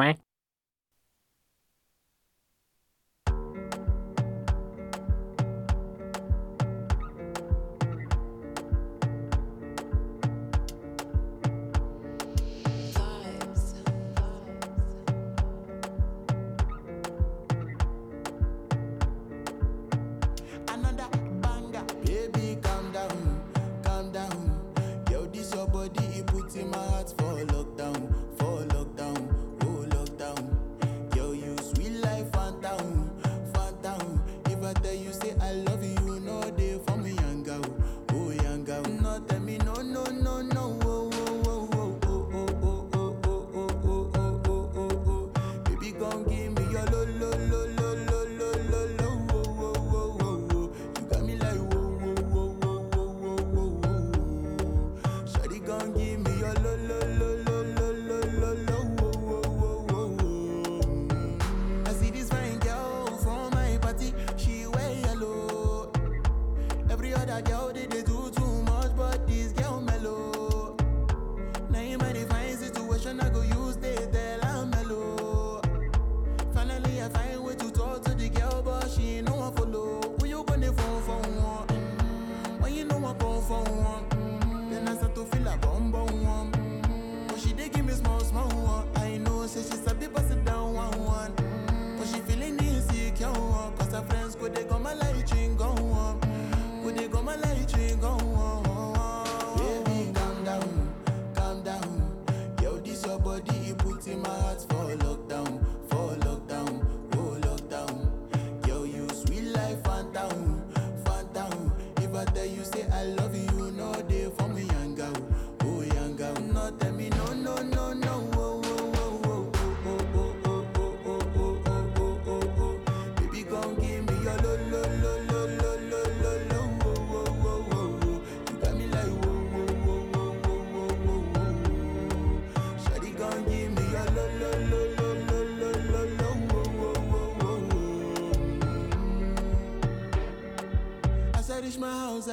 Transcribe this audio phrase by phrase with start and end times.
[0.00, 0.29] quack.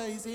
[0.08, 0.26] eyes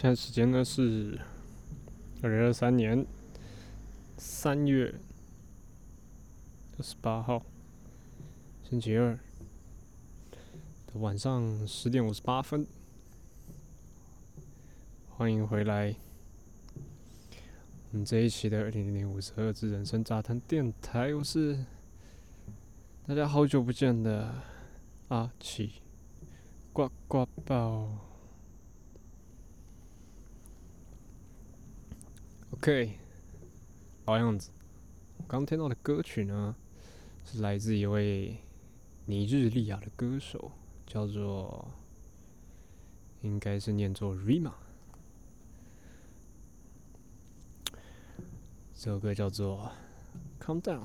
[0.00, 1.20] 现在时间呢是
[2.22, 3.06] 二零二三年
[4.16, 4.94] 三月
[6.78, 7.44] 二十八号
[8.62, 9.12] 星期二
[10.86, 12.66] 的晚上十点五十八分，
[15.10, 15.94] 欢迎回来
[17.90, 21.62] 我们这一期的二零零零五十二支人生杂谈电台，我是
[23.06, 24.32] 大家好久不见的
[25.08, 25.82] 阿奇
[26.72, 28.09] 呱呱报。
[32.62, 32.92] OK，
[34.04, 34.50] 老样子，
[35.16, 36.54] 我刚听到的歌曲呢，
[37.24, 38.36] 是来自一位
[39.06, 40.52] 尼日利亚的歌手，
[40.86, 41.66] 叫做
[43.22, 44.52] 应该是念作 Rima。
[48.74, 49.72] 这首歌叫做
[50.38, 50.82] calm down。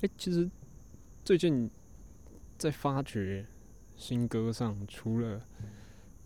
[0.00, 0.50] 哎，其实
[1.26, 1.70] 最近
[2.56, 3.44] 在发掘
[3.98, 5.42] 新歌上，除了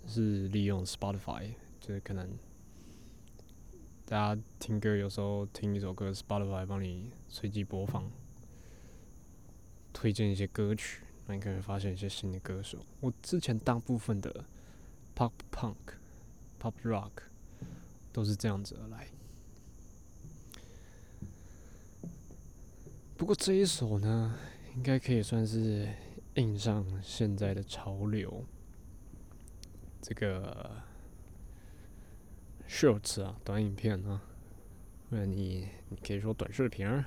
[0.06, 2.30] 是利用 Spotify，就是可能。
[4.12, 8.10] 大家听歌有时候听一首歌，Spotify 帮你随机播放，
[9.90, 12.78] 推荐一些歌曲，那你可以发现一些新的歌手。
[13.00, 14.44] 我之前大部分的
[15.16, 15.76] Pop Punk、
[16.60, 17.22] Pop Rock
[18.12, 19.08] 都是这样子而来。
[23.16, 24.38] 不过这一首呢，
[24.76, 25.88] 应该可以算是
[26.34, 28.44] 印上现在的潮流。
[30.02, 30.70] 这个
[32.72, 34.18] shorts 啊，短影片啊，
[35.10, 37.04] 那你你可以说短视频儿，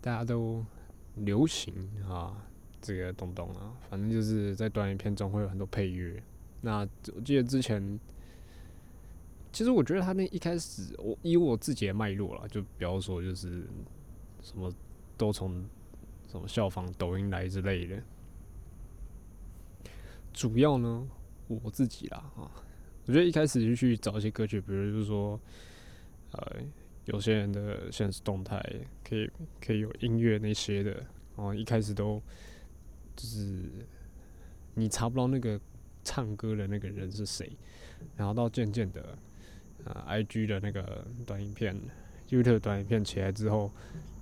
[0.00, 0.66] 大家都
[1.14, 1.72] 流行
[2.08, 2.44] 啊，
[2.80, 6.20] 这个东东啊，反正就是在短影片中会有很多配乐。
[6.60, 6.80] 那
[7.14, 7.98] 我记得之前。
[9.52, 13.66] 其实我觉得他那一开始，我以我自己的脉络啦，就比方说就是
[14.40, 14.72] 什么
[15.16, 15.68] 都从
[16.28, 18.00] 什么效仿抖音来之类的。
[20.32, 21.04] 主要呢，
[21.48, 22.48] 我自己啦啊，
[23.10, 25.40] 我觉得一开始就去找一些歌曲，比如就是说，
[26.30, 26.58] 呃，
[27.06, 28.64] 有些人的现实动态
[29.02, 29.28] 可以
[29.60, 32.22] 可以有音乐那些的，然后一开始都
[33.16, 33.68] 就是
[34.74, 35.60] 你查不到那个
[36.04, 37.50] 唱歌的那个人是谁，
[38.14, 39.18] 然后到渐渐的。
[39.84, 41.76] 呃，I G 的那个短影片
[42.28, 43.72] ，YouTube 短影片起来之后，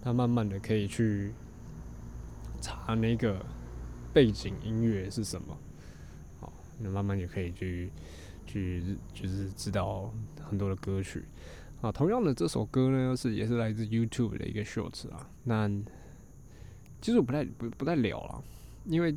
[0.01, 1.35] 它慢慢的可以去
[2.63, 3.45] 查那个
[4.15, 5.59] 背景音乐是什么，
[6.41, 7.91] 好，那慢慢也可以去
[8.49, 10.13] 去就是知道
[10.43, 11.25] 很多的歌曲。
[11.81, 15.31] 啊，同样的这首歌呢，是也是来自 YouTube 的一个 shorts 啊。
[15.45, 15.69] 那
[17.01, 18.43] 其实我不太不不太了了，
[18.87, 19.17] 因为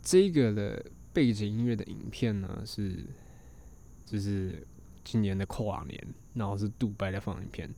[0.00, 3.04] 这个的背景音乐的影片呢是
[4.06, 4.64] 就是。
[5.04, 5.98] 今年的跨年，
[6.34, 7.74] 然后是杜拜的放影片，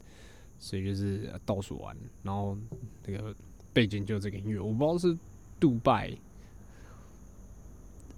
[0.58, 2.58] 所以就是倒数完，然后
[3.06, 3.32] 那个
[3.72, 5.16] 背景就这个音乐，我不知道是
[5.60, 6.10] 杜拜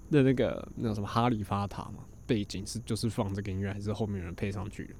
[0.09, 4.93] 的那个那什么哈利法塔嘛，背景是就是放这个音乐，还是后面有人配上去的？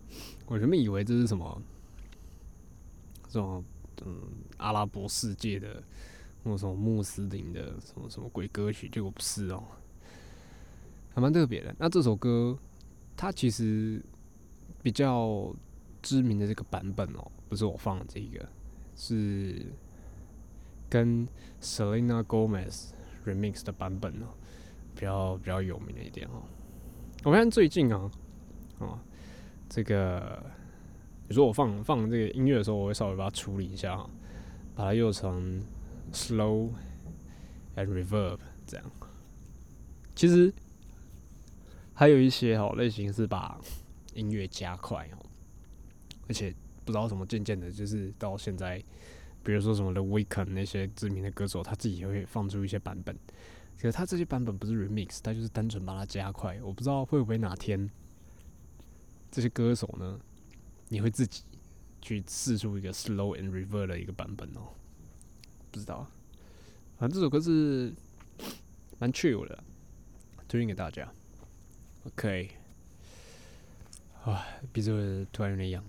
[0.46, 1.62] 我原本以为这是什么
[3.30, 3.64] 这种
[4.06, 4.22] 嗯
[4.58, 5.84] 阿拉伯世界的
[6.44, 9.64] 或什么穆斯林的什么什么鬼歌曲，结果不是哦，
[11.14, 11.75] 还蛮特别的。
[11.78, 12.58] 那这首歌。
[13.16, 14.02] 它其实
[14.81, 15.56] 比较
[16.02, 18.50] 知名的这个版本哦，不是我放的这个，
[18.96, 19.68] 是
[20.90, 21.25] 跟
[21.62, 22.90] Selena Gomez
[23.24, 24.34] remix 的版本哦，
[24.96, 26.42] 比较比较有名的一点哦。
[27.24, 28.12] 我看最近啊，
[28.80, 29.00] 哦，
[29.70, 30.44] 这个
[31.28, 33.98] 你说我放放这个音乐的时候，我会稍微把它处理一下，
[34.75, 35.64] 把它用成
[36.12, 36.70] slow
[37.75, 38.38] and reverb
[38.68, 38.86] 这样。
[40.16, 40.54] 其实。
[41.96, 43.56] 还有一些哦类型是把
[44.16, 45.18] 音乐加快哦，
[46.28, 46.52] 而且
[46.84, 48.84] 不知道什么渐渐的，就是到现在，
[49.44, 53.16] 比如说什么 The Weeknd 那些知名的歌手，他自己也会放出一些版本。
[53.78, 56.58] 可是他这些版本不是 remix，他就是单纯把它加快。
[56.64, 57.90] 我不知道会不会哪天
[59.30, 60.18] 这些歌手呢，
[60.90, 61.44] 你会自己
[62.02, 64.70] 去试出一个 slow and reverse 的一个版本哦？
[65.72, 66.08] 不知道。
[66.98, 67.94] 反正这首歌是
[69.00, 69.64] 蛮 chill 的，
[70.48, 71.12] 推荐给大家。
[72.06, 72.50] OK，
[74.24, 75.84] 啊，鼻子突然有点痒，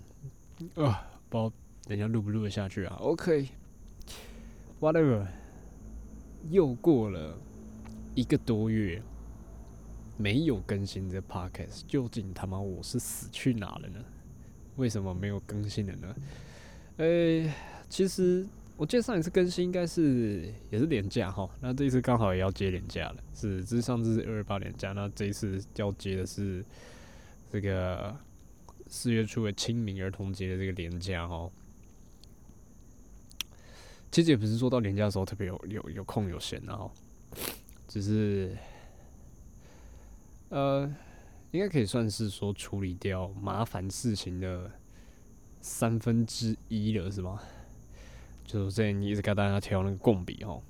[0.75, 1.51] 啊，不知道
[1.83, 5.25] 等下录不录得下去啊？OK，Whatever，
[6.49, 7.37] 又过了
[8.15, 9.01] 一个多月，
[10.17, 14.03] 没有更新这 Podcast，究竟他妈我是死去哪了呢？
[14.77, 16.15] 为什么没有更新了呢？
[16.97, 17.53] 呃，
[17.89, 18.47] 其实。
[18.77, 26.61] 我记得上一次更新应该是也是年假哈，那这一次刚好也要接年假了，是，这是上次是二二八年假，那这一次要接的是
[27.49, 28.13] 这个
[28.87, 31.49] 四月初的清明儿童节的这个年假哈。
[34.11, 36.91] 其实也不是说到年假的时候特别有有有空有闲然后，
[37.95, 38.53] 只是
[40.49, 40.85] 呃，
[41.51, 44.69] 应该可以算是说处理掉麻烦事情的
[45.61, 47.39] 三分之一了，是吗？
[48.45, 50.61] 就是之前一直跟大家调那个共笔哈，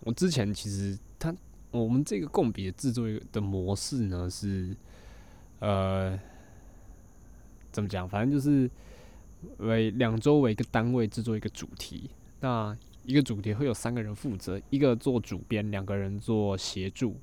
[0.00, 1.32] 我之前其实它
[1.70, 4.76] 我们这个共笔的制作的模式呢是，
[5.60, 6.18] 呃，
[7.70, 8.08] 怎么讲？
[8.08, 8.68] 反正就是
[9.58, 17.18] 为两周为一个单位制作一个主题，那一个主题会有三个人负责，一个做主编，两个人做协助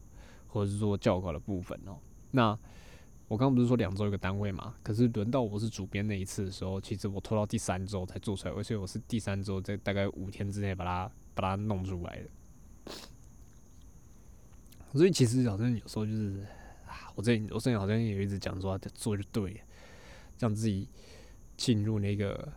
[0.48, 1.98] 或者是做教稿的部分哦。
[2.32, 2.58] 那
[3.28, 4.76] 我刚刚不是说两周一个单位嘛？
[4.82, 12.94] 可是轮到我是主编那一次的时候，其实我拖到第三周才做出来，而且我是第三周在大概五天之内把它把它弄出来的。
[14.94, 16.46] 所以其实好像有时候就是
[16.86, 19.60] 啊，我这我之前好像也一直讲说做就对，
[20.38, 20.88] 让自己
[21.58, 22.48] 进入那个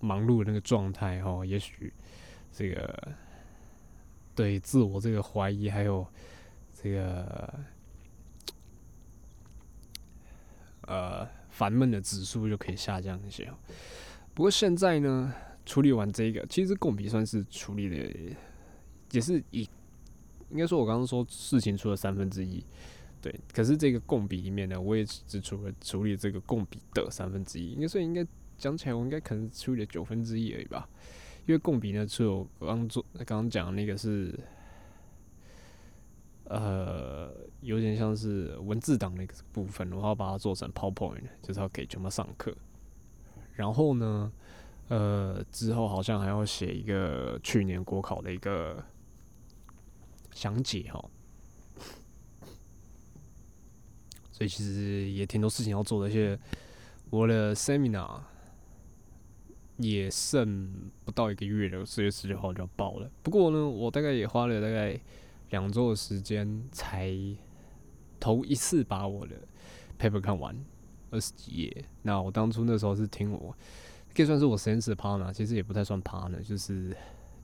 [0.00, 1.44] 忙碌的那个状态哦。
[1.46, 1.92] 也许
[2.56, 3.12] 这个
[4.34, 6.06] 对自我这个怀疑，还有
[6.72, 7.54] 这个
[10.86, 13.46] 呃烦闷的指数就可以下降一些。
[14.32, 15.34] 不过现在呢，
[15.66, 18.36] 处理完这个，其实共笔算是处理的，
[19.10, 19.68] 也是以
[20.48, 22.64] 应该说，我刚刚说事情出了三分之一，
[23.20, 23.38] 对。
[23.52, 30.88] 可是这个共笔里面呢，我也只处了处理这个共笔的三分之一，应该说应该讲起来，我应该可能处理了九分之一而已吧。
[31.46, 34.36] 因为共笔呢，只有刚做刚刚讲那个是，
[36.44, 42.52] 呃，有点像是文字档那个部分，我要把它做成 PowerPoint，就是要给全部上课。
[43.54, 44.32] 然后呢，
[44.88, 48.84] 呃，之后好像还要写一个去年国考的一个
[50.32, 51.08] 详解哈。
[54.32, 56.36] 所以其实也挺多事情要做的，而且
[57.08, 58.20] 我的 Seminar。
[59.78, 60.72] 也剩
[61.04, 63.10] 不到一个月了，四月十九号就要报了。
[63.22, 64.98] 不过呢，我大概也花了大概
[65.50, 67.14] 两周的时间，才
[68.18, 69.36] 头一次把我的
[69.98, 70.56] paper 看完
[71.10, 71.84] 二十几页。
[72.02, 73.54] 那我当初那时候是听我，
[74.14, 76.96] 可以算是我实验室的 partner，其实也不太算 partner，就是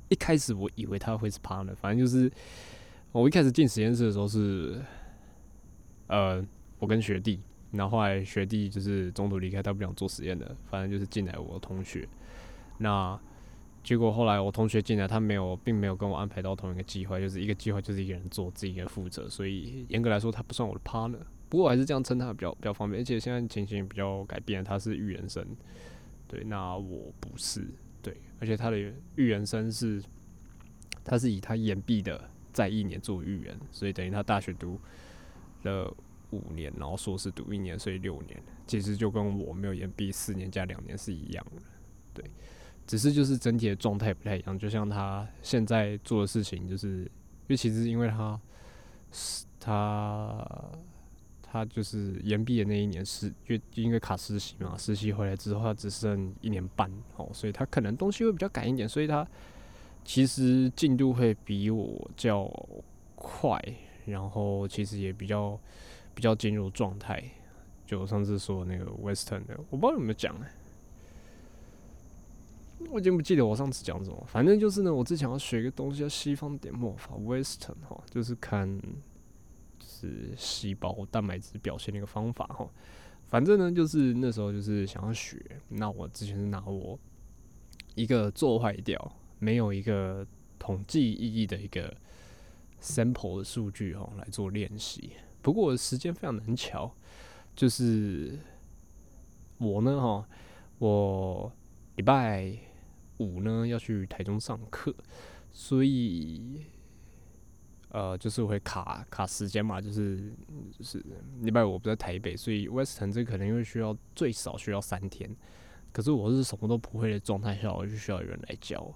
[0.08, 2.32] 一开始我以为他会是 partner，反正就是
[3.12, 4.80] 我一开始进实验室的时候是，
[6.06, 6.42] 呃，
[6.78, 7.40] 我跟学弟，
[7.72, 12.08] 然后后来学弟就是中途离开，他不想做实验的，反正就是进来我同学。
[12.82, 13.18] 那
[13.82, 21.18] 结果后来我同学进来，他没有，并没有跟我安排到同一个计划，就是一个计划就是一个人做，自己一个人负责，所以严格来说他不算我的 partner。
[21.48, 25.46] 不过我还是这样称他比较比较方便，而且现在情形比较改变，他是预言生，
[26.28, 27.66] 对，那我不是，
[28.00, 28.78] 对，而且他的
[29.16, 30.02] 预言生是，
[31.04, 34.80] 他是以他延毕的在一年做预言，所以等于他大学读
[35.64, 35.92] 了
[36.30, 41.62] 五年，然后硕士读一年，所以六年，其实就跟我没有延毕四年加两年是一样的，
[42.14, 42.30] 对。
[42.86, 47.08] 只是就是整体的状态不太一样，就像他现在做的事情，就是因
[47.48, 48.40] 为其实因为他
[49.10, 50.70] 是他
[51.42, 59.26] 他就是延毕的那一年是，因为因为卡实习嘛，实习回来之后他只剩一年半哦，所以他可能东西会比较赶一点，所以他
[60.04, 62.50] 其实进度会比我较
[63.14, 63.62] 快，
[64.04, 65.58] 然后其实也比较
[66.14, 67.22] 比较进入状态。
[67.86, 70.34] 就上次说那个 Western 的，我不知道有没有讲。
[72.90, 78.80] 我已经不记得我上次讲什么，反正就是呢，我之前要学一个东西叫西方点墨法 （Western） 哈，就是看
[79.80, 82.68] 是细胞蛋白质表现的一个方法哈。
[83.28, 86.98] 反正呢，就是那时候就是想要学，那我之前是拿我
[87.94, 90.26] 一个做坏掉、没有一个
[90.58, 91.96] 统计意义的一个
[92.80, 95.12] sample 的数据哈来做练习。
[95.40, 96.94] 不过时间非常难巧，
[97.56, 98.38] 就是
[99.58, 100.28] 我呢哈，
[100.78, 101.52] 我
[101.96, 102.58] 礼拜。
[103.22, 104.94] 五呢要去台中上课，
[105.50, 106.64] 所以
[107.90, 110.32] 呃就是会卡卡时间嘛，就是
[110.76, 111.04] 就是
[111.40, 115.30] 礼拜五不在台北，所以 Western 这可能会需要最少需要三天。
[115.92, 118.92] 可是我是什么都不会的状态下，我就需要有人来教。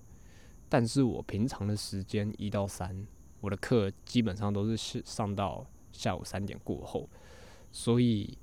[0.68, 3.06] 但是我平常的时间一到三，
[3.40, 7.09] 我的课基本上都是上到下午三点过后，
[7.71, 8.37] 所以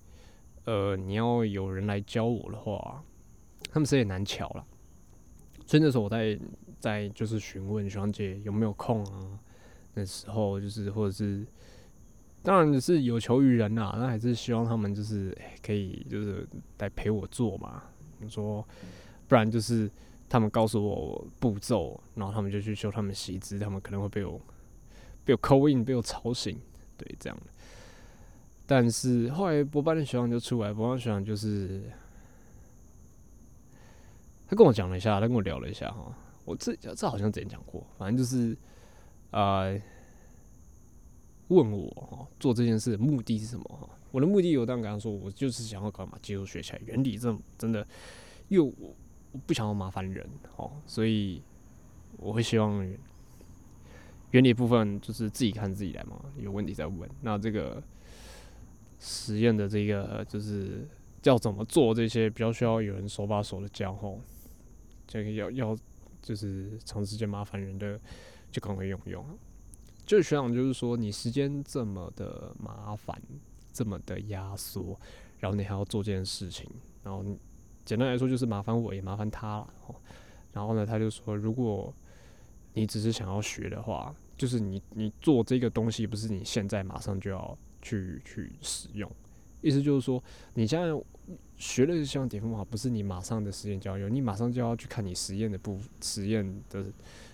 [0.66, 3.04] 呃你要有人来教我的话，
[3.72, 4.66] 他们是也难巧了。
[5.66, 6.38] 所以那时候我在
[6.80, 9.40] 在就是询问徐姐有没有空啊？
[9.94, 11.46] 那时候就是或者是，
[12.42, 16.46] 当然是有求于人呐，那还是希望他们就是可以就是
[16.80, 17.84] 来陪我做嘛。
[18.20, 18.68] 你说，
[19.28, 19.90] 不然就是
[20.28, 24.42] 他们告诉我步骤，然后他们就去修他们习字，他们可能会被我
[25.24, 26.60] 被我扣印，被我吵醒，
[26.98, 27.38] 对这样。
[28.66, 31.84] 但是后来博班的学长就出来，博班学长就是。
[34.54, 38.56] 他跟我讲了一下，他跟我聊了一下哈，我这这好像之前讲过，反正就是
[39.32, 39.76] 呃
[41.48, 43.90] 问我哈做这件事的目的是什么哈？
[44.12, 47.84] 我的目的我当然跟他说，我就是想要干嘛，技术学起来，原理这真的
[48.50, 48.96] 又我
[49.48, 51.42] 不想要麻烦人哦，所以
[52.18, 52.88] 我会希望
[54.30, 57.10] 原理部分就是自己看自己来嘛，有问题再问。
[57.22, 57.82] 那这个
[59.00, 60.88] 实验的这个就是
[61.24, 64.22] 要怎么做这些，比较需要有人手把手的教吼。
[65.08, 65.78] 这个要要
[66.22, 68.00] 就是长时间麻烦人的，
[68.52, 69.26] 就赶快用用。
[70.06, 73.22] 就是学长，就是说你时间这么的麻烦，
[73.72, 75.00] 这么的压缩，
[75.40, 76.70] 然后你还要做这件事情，
[77.04, 77.24] 然后
[77.86, 79.74] 简单来说就是麻烦我也麻烦他了。
[80.52, 81.94] 然后呢，他就说，如果
[82.74, 89.10] 你只是想要学的话，就是你你做这个东西，不是你现在马上就要去去使用。
[89.64, 90.96] 意思就是说，你现在。
[91.56, 96.86] 学了像点方法，不是你马上的实验就要用，你马上就要去看你实验的部实验的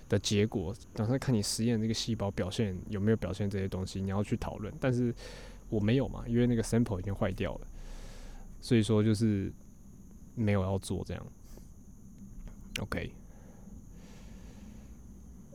[0.08, 4.72] 的结果，等下看你实验这个细胞表现有没有表现这些东西，你要去讨论。
[4.80, 5.12] 但是
[5.70, 7.68] 我没有嘛，因为那个 sample 已经坏掉了，
[8.62, 9.52] 所以说就是
[10.36, 11.28] 没有要做这样。
[12.82, 13.12] OK，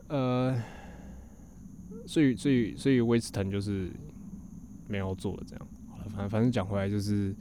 [0.09, 0.61] 呃，
[2.05, 3.89] 所以所以所以威斯腾就是
[4.89, 5.67] 没有做了这样。
[6.09, 7.35] 反正反正讲回来就是，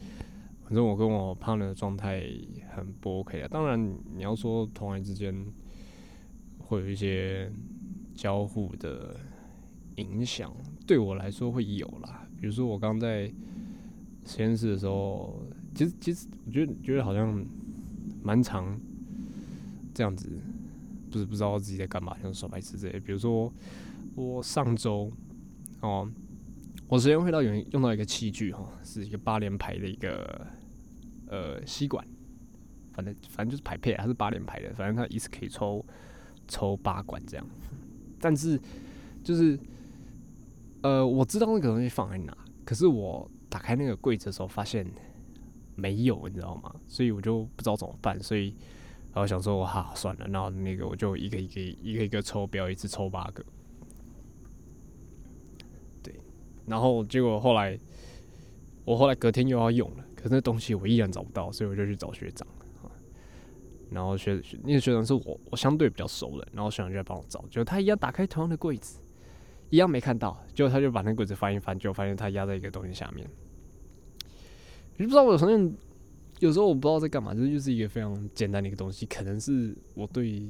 [0.63, 2.25] 反正我跟我胖的状态
[2.75, 3.49] 很不 OK 啊。
[3.51, 5.35] 当然你要说同行之间
[6.59, 7.51] 会有一些
[8.15, 9.17] 交互的
[9.97, 10.53] 影响，
[10.87, 12.27] 对我来说会有啦。
[12.41, 13.33] 比如说我刚在
[14.25, 17.45] 实验室的时候，其实其实我觉得觉得好像
[18.23, 18.79] 蛮长
[19.93, 20.29] 这样子，
[21.11, 22.99] 不是不知道自己在干嘛，像耍白痴之类。
[22.99, 23.53] 比如说
[24.15, 25.11] 我上周
[25.81, 26.11] 哦，
[26.95, 30.47] 我实验会到有用到一个器具哈，是一个八连排的一个
[31.27, 32.07] 呃吸管，
[32.93, 35.85] 反正反正就是排配，它是八连排的，反正它一次可以抽
[36.47, 37.45] 抽八管这样。
[38.21, 38.61] 但是
[39.25, 39.59] 就是
[40.83, 44.87] 呃，我知道那个东西放在哪，可是我打开那个柜子的时候发现
[45.75, 46.73] 没有，你知道吗？
[46.87, 48.55] 所以我就不知道怎么办，所以
[49.13, 53.45] 然后想说哈算了，然后那个我就一个一个一个一个抽，不要一次抽八个。
[56.05, 56.15] 对，
[56.67, 57.79] 然后结果后来
[58.85, 62.47] 我后来隔天又要用了，可是那东西我依然找不到，所以我就去找学长。
[63.91, 68.99] 然后学那个学长是我我相对比较熟的，然后学长就来帮我找，就他一样打开同样的柜子，
[69.71, 73.25] 一样没看到，结果他就把那柜子翻一翻，就发现他压在一个东西下面。
[74.97, 75.73] 我就不知道我好像
[76.41, 80.43] 有时候我不知道在干嘛，这就是一个非常简单的一个东西，可能是我对，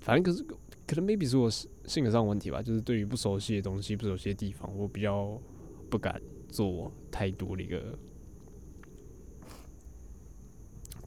[0.00, 0.42] 反正可是
[0.86, 5.40] 可能 maybe 是我性格上的问题吧，就是对于不熟悉的东西、不熟悉的地方，我比较
[5.90, 7.98] 不敢做太多的一个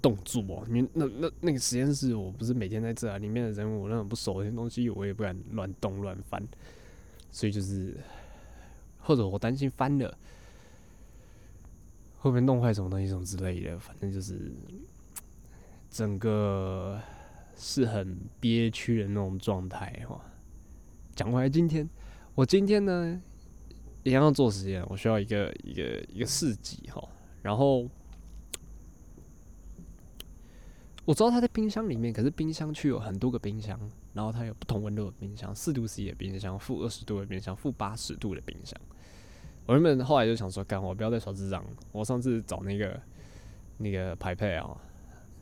[0.01, 0.63] 动作哦。
[0.67, 6.45] 因为那那那个实验室，我不是每天在这啊，里面的人我那种不熟的东西，我也不敢乱动乱翻，
[7.31, 7.95] 所以就是
[8.99, 10.17] 或者我担心翻了。
[12.21, 13.79] 会不会弄坏什么东西什么之类的？
[13.79, 14.51] 反正就是
[15.89, 16.99] 整个
[17.59, 20.19] 是很憋屈的那种状态哈。
[21.13, 21.87] 讲回来，今天
[22.33, 23.21] 我今天呢
[24.03, 27.05] 一样要做实验，我需要一个一个一个试剂哈。
[27.41, 27.87] 然后
[31.05, 33.77] 我知道它在冰箱里面，可是冰箱区有很多个冰箱，
[34.13, 38.79] 然后它有不同温度的冰箱，四度 C 的冰箱，负二十度的冰箱，负八十度的冰箱。
[39.65, 41.63] 我原本后来就想说，干我不要再耍智障。
[41.91, 43.01] 我上次找那个
[43.77, 44.75] 那个排配啊，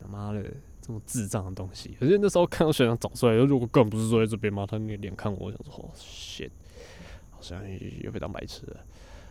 [0.00, 0.52] 他妈的
[0.88, 4.64] 这么智障的东西，可是那时候看到学长找出来，如果更不是坐在这边吗？
[4.66, 6.48] 他那个脸看我，我想说，哦，shit，
[7.28, 7.62] 好像
[8.02, 8.66] 又被当白痴。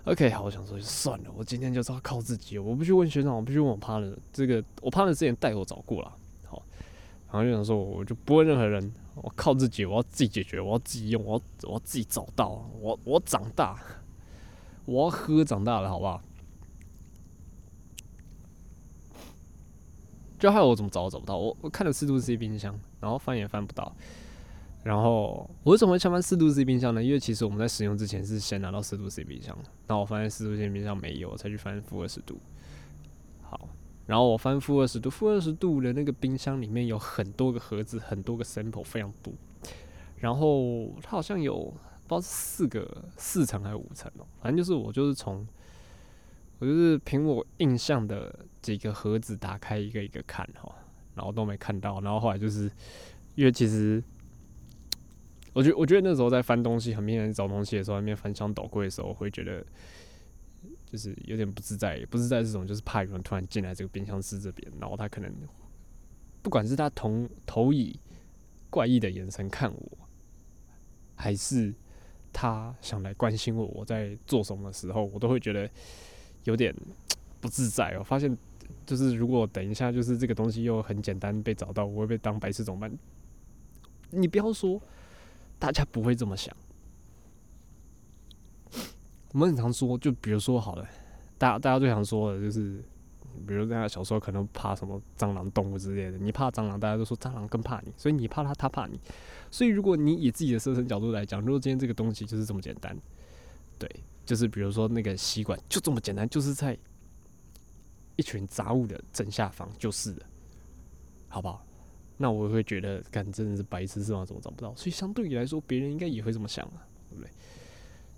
[0.04, 6.16] OK，好，我想说就算了，我今天就是要靠自己，我不去问学长，我不去问我 partner，这个我 partner 之前带我找过了，
[6.46, 6.62] 好，
[7.32, 13.76] 然后就想说，我就不问任何人，我靠自己，我要自己解决，我要自己用，我要我要自己找到，我我长大。
[14.86, 16.22] 我要喝长大了，好不好？
[20.40, 21.38] 就害我怎么找都找不到。
[21.38, 23.96] 我我看了四度 C 冰箱，然后翻也翻不到。
[24.84, 27.04] 然后我为什么会想翻四度 C 冰箱呢？
[27.04, 32.40] 因为其实我们在使用之前是先拿到四度 C 冰箱，然后我发现四度 C 冰箱没有，才去翻负二十度。
[33.42, 33.70] 好，
[34.06, 39.34] 然后我翻负二十度，负二十度的那个冰箱里面有很多个盒子，很多个 sample，非常多。
[40.18, 41.74] 然后它好像有。
[42.10, 45.46] 不知道是四个四层还是五层哦，反正就是我就是从
[46.60, 50.74] 我就是凭我印象的几个盒子打开一个一个看哈，
[51.16, 52.72] 然后都没看到，然后后来就是
[53.36, 54.04] 因为其实
[55.54, 59.66] 我觉我觉得那时候在翻东西很明显找东西的时候，那边翻箱倒柜的时候，会觉得
[60.86, 65.32] 就是有点不自在，不自在这种就是怕有人突然进来这个冰箱室这边，然后他可能
[66.42, 68.00] 不管是他同投以
[68.70, 69.98] 怪异的眼神看我，
[71.16, 71.74] 还是。
[72.34, 75.68] 他想来关心我，我在做什么的时候，我都会觉得
[76.48, 76.74] 有点
[77.42, 77.94] 不自在。
[78.00, 78.36] 我发现，
[78.86, 82.92] 就是如果等一下，就是这个东西又很简单被找到，我会被当白痴怎么办？
[84.10, 84.82] 你不要说，
[85.60, 86.56] 大家不会这么想。
[89.34, 90.88] 我们很常说，就比如说好了，
[91.38, 92.82] 大家大家最常说的就是，
[93.46, 99.00] 比如大家小时候可能怕什么蟑螂、动物之类的，你怕蟑螂，大家都说蟑螂更怕你，所以你怕他，他怕你。
[99.52, 102.98] 所以，如果你以自己的设身角度来讲，如果今天这个东西就是这么简单，
[103.78, 103.90] 对，
[104.28, 106.78] 就是比如说那个吸管就这么简单，就是在
[108.18, 110.26] 一群杂物的正下方，就是了，
[111.30, 111.66] 好不好？
[112.18, 114.26] 那我会觉得，干真的是白痴是吗？
[114.26, 114.76] 怎么找不到？
[114.76, 117.32] 所以相对于来说，别人应该也会这么想啊，对不对？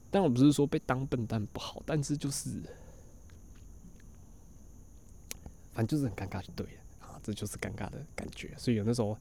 [0.10, 2.50] 但我不是说被当笨蛋不好，但是就是，
[5.74, 8.52] 反正就是很尴尬就对了啊，这就是尴尬的感觉。
[8.58, 9.16] 所以有那时候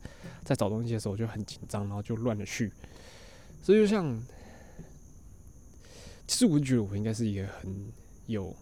[0.44, 2.72] 在找东西的时候，就很紧张，然后就乱了序。
[3.62, 4.16] 所以就像，
[6.28, 7.74] 其实我觉得我应该是一个很
[8.26, 8.54] 有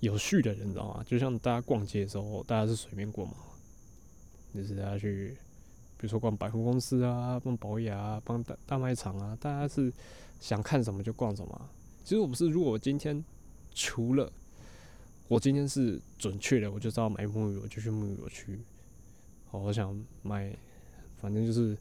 [0.00, 1.04] 有序的人，你知道吗？
[1.06, 3.36] 就像大家逛街的时候，大家是随便逛嘛，
[4.52, 5.28] 就是大家去，
[5.96, 9.92] 比如说逛百货公司啊，逛保雅啊，逛大大卖场啊，大家是
[10.40, 11.70] 想看什么就逛什么。
[12.02, 13.24] 其实我不是，如果我今天
[13.72, 14.30] 除了
[15.28, 18.60] 我今天是准确的，我就知道买沐浴乳就去沐浴乳区。
[19.52, 20.52] 哦，我想买，
[21.20, 21.78] 反正就是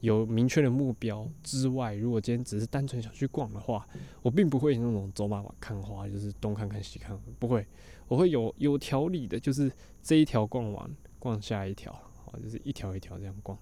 [0.00, 3.86] 有明确的目标之外，如果今天只是单纯想去逛的话，
[4.22, 7.66] 我并不会那种走马看花，就是东看看西看，不会，
[8.08, 9.70] 我会有有条理的，就是
[10.02, 11.92] 这一条逛完，逛下一条，
[12.26, 13.58] 哦，就是一条一条这样逛。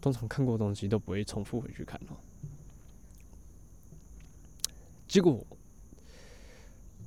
[0.00, 2.16] 通常看过的东西都不会重复回去看哦。
[5.06, 5.46] 结果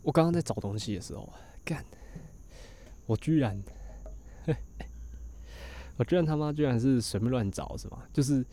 [0.04, 1.28] 我刚刚在找东西的时候，
[1.66, 1.84] 干，
[3.08, 3.60] 我居然，
[5.98, 8.04] 我居然他妈居然是随便乱找是吗？
[8.14, 8.46] 就是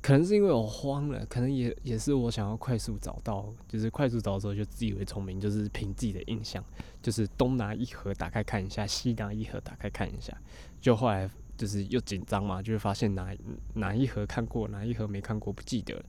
[0.00, 6.64] 可能是因为我慌了，可能也也是我想要快速找到，就是快速找的时候就自以为聪明，就是凭自己的印象，
[7.00, 10.36] 就是东拿一盒打开看一下，西拿一盒打开看一下，
[10.80, 13.32] 就后来就是又紧张嘛，就会发现哪
[13.74, 16.04] 哪一盒看过，哪一盒没看过，不记得了。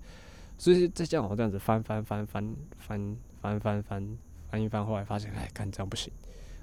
[0.57, 4.17] 所以再这样，我这样子翻翻翻翻翻翻翻翻
[4.49, 6.11] 翻一翻，后来发现，哎，干这样不行，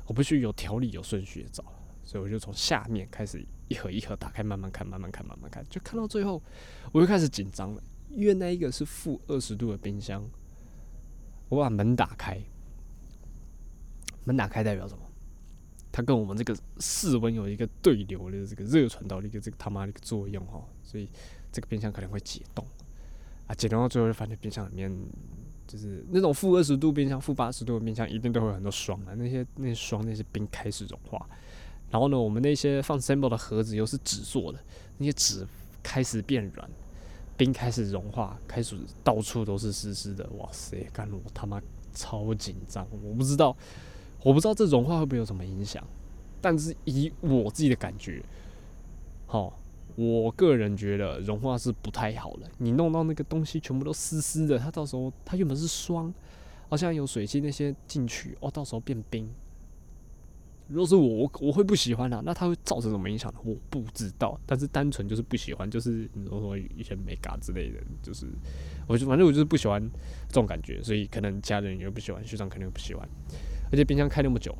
[0.06, 1.64] 我必须有条理、有顺序的找。
[2.10, 6.42] 所以我就从下面开始一盒一盒打开，慢慢看，慢慢看，慢慢看，就看到最后，
[6.90, 10.28] 我就开始紧张了，因为那一个是负二十度的冰箱。
[11.48, 12.36] 我把门打开，
[14.24, 15.04] 门打开代表什么？
[15.92, 21.08] 它跟我们这个室温有一个对流的这个热传导的一个这个他妈的一个作用哈，所以
[21.52, 22.66] 这个冰箱可能会解冻。
[23.46, 24.92] 啊，解冻到最后就发现冰箱里面
[25.68, 29.14] 就是那种负二十度冰箱、负八十度的冰箱，一定都会有很多霜啊。
[29.14, 31.24] 那些那些霜、那些冰开始融化，
[31.90, 34.58] 然后呢，我们那些放 sample 的盒子又是纸做的，
[34.98, 35.46] 那些纸
[35.82, 36.70] 开始变软，
[37.36, 40.28] 冰开始融化，开始到处都是湿湿的。
[40.38, 41.60] 哇塞，干我他妈
[41.92, 42.86] 超紧张！
[43.02, 43.56] 我不知道，
[44.22, 45.84] 我不知道这融化会不会有什么影响，
[46.40, 48.22] 但是以我自己的感觉，
[49.26, 49.56] 好。
[49.96, 56.14] 我个人觉得融化是不太好的，你弄到那个东西全部都湿湿的，它到时候它原本是霜，
[56.70, 59.28] 好像有水汽那些进去，哦，到时候变冰。
[60.70, 63.40] 如果是我，我我会不喜欢啊，那它会造成什么影响呢？
[63.44, 68.26] 我不知道，但是单纯就是不喜欢，就是你说说一些美嘎之类的，就是
[68.86, 69.82] 我就反正我就是不喜欢
[70.28, 73.08] 这种感觉，所以可能家人也不喜欢，学长肯定不喜欢。
[73.72, 74.56] 而且冰箱开那么久，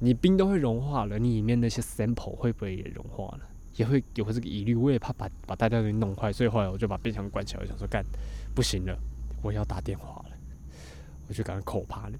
[0.00, 3.40] 你冰都会融化了，你里面那些 sample 会不会也融化了？
[3.76, 8.04] 也会有这个疑虑，我也怕把把大家给弄坏，所以后来我就把冰箱关起来，我想说干
[8.52, 8.98] 不行了，
[9.42, 10.36] 我要打电话了，
[11.28, 12.18] 我就赶快扣趴了。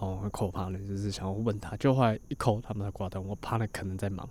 [0.00, 4.26] 好，扣趴了，就是想要问他，就后来一扣，他们在挂断，我怕他，可能在忙。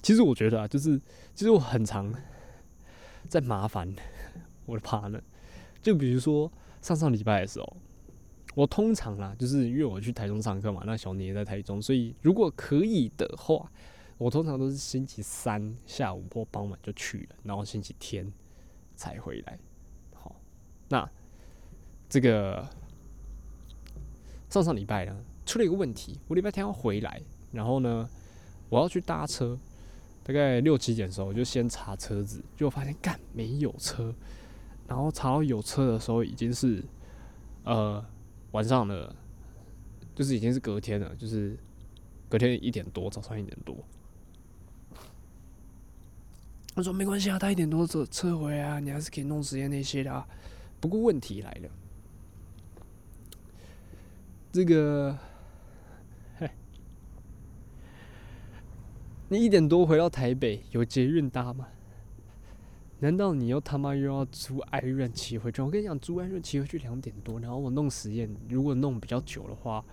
[0.00, 0.96] 其实我觉得啊，就是
[1.34, 2.14] 其实我很常
[3.28, 3.92] 在麻烦
[4.66, 5.20] 我的趴呢。
[5.82, 7.76] 就比如说上上礼拜的时候，
[8.54, 13.70] 我通常啦，就是因为我去台中上课嘛，那小尼也在台中，所以如果可以的话。
[14.16, 18.30] 我通常都是星期三下午或傍晚就去了，然后星期天
[18.94, 19.58] 才回来。
[20.12, 20.36] 好，
[20.90, 21.10] 那
[22.06, 22.68] 这个
[24.50, 28.08] 上上礼拜呢出了一个问题，我礼拜天要回来，然后呢
[28.68, 29.58] 我要去搭车，
[30.22, 34.14] 大概六七点的时候我就先查车子，就发现干没有车，
[34.86, 36.84] 然后查到有车的时候已经是
[37.64, 38.04] 呃
[38.50, 39.14] 晚上了，
[40.14, 41.56] 就是已经是隔天了，就是
[42.28, 43.76] 隔天一点多，早上一点多。
[46.72, 50.26] 他说：“没关系啊，他一点多车车回啊，你还是可以弄时间那些的啊。
[50.80, 51.68] 不过问题来了，
[54.52, 55.16] 这个，
[56.38, 56.50] 嘿，
[59.28, 61.68] 你一点多回到台北，有捷运搭吗？
[62.98, 65.62] 难道你又他妈又要租爱润骑回去？
[65.62, 69.84] 我跟你讲，租爱润骑回去两点多，然后我弄实验，如果弄比较久的话，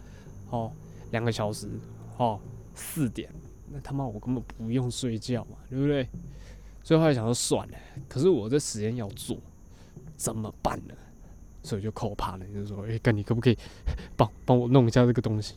[0.50, 0.74] 哦，
[1.12, 1.70] 两个小时，
[2.18, 2.40] 哦，
[2.74, 3.30] 四点，
[3.72, 6.10] 那他妈我根本不用睡觉嘛，对不对？”
[6.84, 7.78] 所以后来想说算了，
[8.10, 9.38] 可是我这实验要做，
[10.16, 10.96] 怎么办呢？
[11.68, 13.58] 所以就扣帕了，就说，哎，哥，你可不可以
[14.16, 15.56] 帮帮我弄一下这个东西？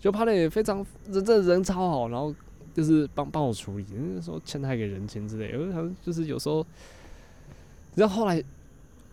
[0.00, 2.34] 就帕的也非常人，这人超好，然后
[2.74, 5.50] 就是帮帮我处理，那时候欠他一个人情之类。
[5.52, 6.66] 有时候就是有时候，
[7.94, 8.42] 然后后来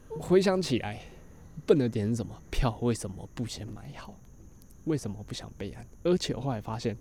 [0.09, 1.01] 回想起来，
[1.65, 2.33] 笨了点什么？
[2.49, 4.15] 票为什么不先买好？
[4.85, 5.85] 为什么不想备案？
[6.03, 6.95] 而且后来发现，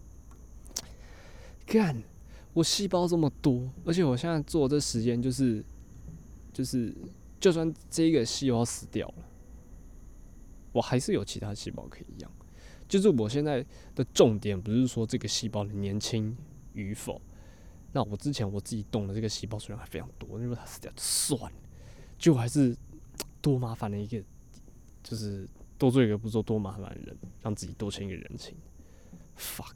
[1.65, 2.03] 干。
[2.55, 5.65] 我细胞这么多，而且我现在做这时间就是，
[6.53, 6.95] 就是，
[7.43, 9.25] 就算这个细胞死掉了，
[10.71, 12.31] 我还是有其他细胞可以养。
[12.89, 16.37] 就是我现在的重点不是说这个细胞的年轻
[16.73, 17.21] 与否，
[17.91, 21.59] 那我之前我自己动的这个细胞数量还非常多，因为它死掉就算了，
[22.17, 22.77] 就还是
[23.41, 24.23] 多麻烦的一个，
[25.03, 28.57] 就是多做一个不做多麻烦的人，让自己多欠一个人情。
[29.37, 29.75] fuck，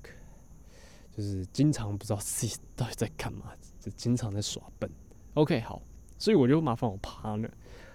[1.11, 4.89] 就是经常不知道自己到底在干嘛，就经常在耍笨。
[5.35, 5.83] OK，好，
[6.19, 7.51] 所以我就麻烦我 partner。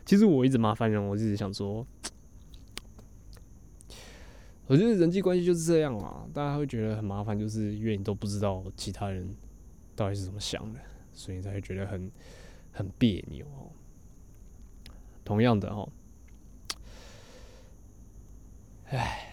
[0.05, 1.86] 其实我一直麻烦人，我一直想说，
[4.67, 9.36] 我觉得人际关系就是这样嘛，大家会觉得很麻烦，就是因为你都不知道其他人
[9.95, 10.79] 到底是怎么想的，
[11.13, 12.12] 所以才会觉得很
[12.71, 13.71] 很别扭哦。
[15.23, 15.88] 同样的哦，
[18.86, 19.27] 唉。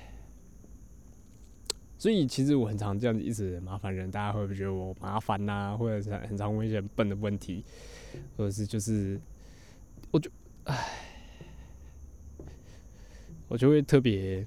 [2.01, 7.65] 所以其实我很常这样子一直麻烦人，大家会不会觉得我麻烦呐、或者是很常问一些笨的问题，
[8.37, 9.21] 或者是就是，
[10.11, 10.31] 我就
[10.65, 10.99] 唉，
[13.49, 14.47] 我就会特别，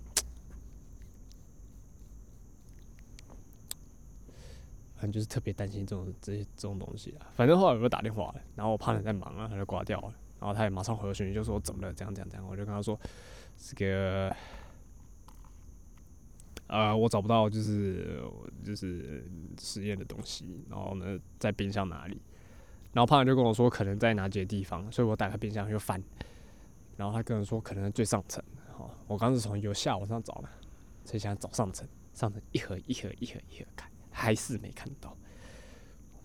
[4.96, 7.32] 反正就是特别担心这种这些这种东西啊。
[7.36, 13.00] 反正后来我就打电话了，然后我怕人在忙啊，他就挂掉了，然后他也马上回了讯息，就说怎么了，这样这样这样，我就跟他说
[13.58, 14.36] 这个。
[16.68, 18.24] 呃，我找不到就是
[18.64, 19.30] 就是
[19.60, 22.22] 实验的东西，然后呢，在冰箱哪里？
[22.94, 26.02] 然后胖人就跟我说可能在哪几个地方，所以我打开冰箱就翻，
[26.98, 28.44] 然后他跟我说可能在最上层。
[28.74, 30.50] 好，我刚是从由下往上找的，
[31.06, 35.18] 所以现在找上层，上层一盒一盒一盒一盒看，还是没看到。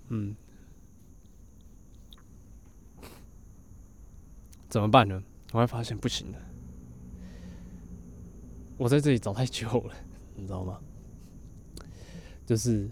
[0.08, 0.34] 嗯，
[4.68, 5.22] 怎么办呢？
[5.52, 6.38] 我会发现不行了，
[8.76, 9.94] 我在这里找太久了。
[10.34, 10.80] 你知道吗？
[12.44, 12.88] 就是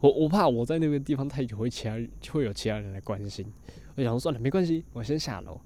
[0.00, 1.94] 我我怕我在那个地方太久，会其他
[2.32, 3.44] 会有其他人来关心。
[3.96, 5.60] 我想算了，没关系，我先下楼，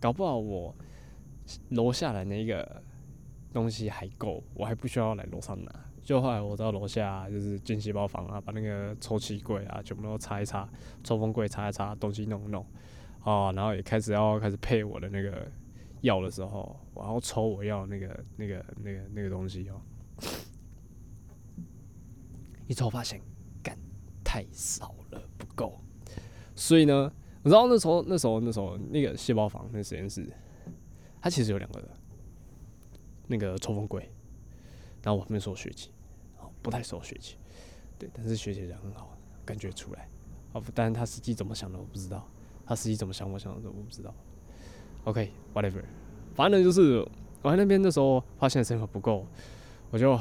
[0.00, 0.74] 搞不好我
[1.70, 2.82] 楼下的那个
[3.52, 5.72] 东西还够，我还不需要来楼上拿。
[6.02, 10.68] 就后来我到楼下就是进细胞房啊，把那个抽气柜啊全部都擦一擦，
[11.04, 12.66] 抽风柜擦一擦，东西弄一弄，
[13.22, 15.48] 哦，然后也开始要开始配我的那个
[16.00, 19.80] 药的时候，我要抽我要那个那个那个那个东西哦。
[22.68, 23.20] 一抽发现，
[24.36, 25.80] 太少了，不够。
[26.54, 27.10] 所以呢，
[27.42, 30.30] 你知道那时候那时候那时候那个细胞房那实验室，
[31.22, 31.88] 它其实有两个人
[33.26, 34.02] 那个抽风柜，
[35.02, 35.88] 然后我后面收学姐，
[36.38, 37.36] 哦，不太收学姐，
[37.98, 40.06] 对，但是学姐人很好，感觉出来。
[40.52, 42.28] 哦，但是他实际怎么想的我不知道，
[42.66, 44.14] 他实际怎么想我想的我不知道。
[45.04, 45.82] OK，whatever，
[46.34, 46.98] 反正就是
[47.40, 49.26] 我在那边的时候发现身份不够，
[49.90, 50.20] 我就。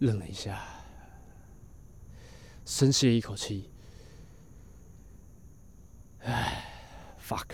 [0.00, 0.62] 愣了一下，
[2.68, 3.70] 深吸一口气，
[6.20, 6.62] 唉
[7.18, 7.46] ，fuck，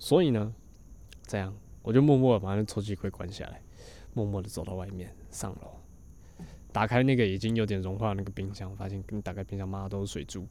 [0.00, 0.52] 所以呢，
[1.22, 3.62] 这样我就默默的把那抽屉柜关下来，
[4.14, 5.78] 默默的走到外面上楼，
[6.72, 10.44] 打开那个已经有点融化的那个冰箱，发现跟打开冰箱妈都是水珠，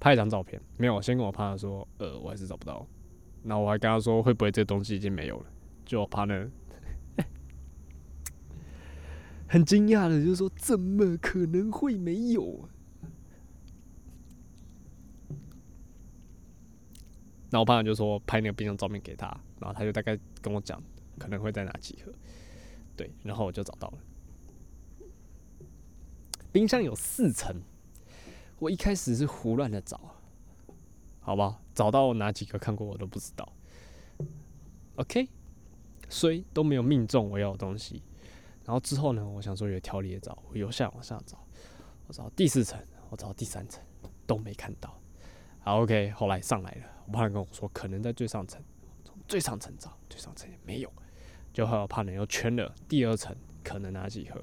[0.00, 2.86] 拍一张照片，没有，先跟我怕说，呃，我还是找不到，
[3.42, 5.46] 那我还跟他说会不会这东西已经没有了，
[5.84, 6.50] 就我怕呢。
[9.48, 12.68] 很惊讶的，就是说，怎么可能会没有？
[17.48, 19.26] 然后我朋友就说拍那个冰箱照片给他，
[19.60, 20.82] 然后他就大概跟我讲
[21.16, 22.12] 可能会在哪几盒，
[22.96, 23.98] 对，然后我就找到了。
[26.52, 27.62] 冰箱有四层，
[28.58, 30.16] 我一开始是胡乱的找，
[31.20, 33.50] 好吧，找到哪几个看过我都不知道。
[34.96, 35.28] OK，
[36.08, 38.02] 所以都没有命中我要的东西。
[38.66, 39.24] 然后之后呢？
[39.24, 41.38] 我想说有条理的找，我由下往上找，
[42.08, 42.76] 我找第四层，
[43.10, 43.80] 我找第三层，
[44.26, 45.00] 都没看到。
[45.60, 48.60] 好，OK，后来上来了，我怕人跟我说可能在最上层，
[49.04, 50.92] 从最上层找，最上层也没有。
[51.52, 54.42] 就害怕人又圈了第二层，可能那几盒，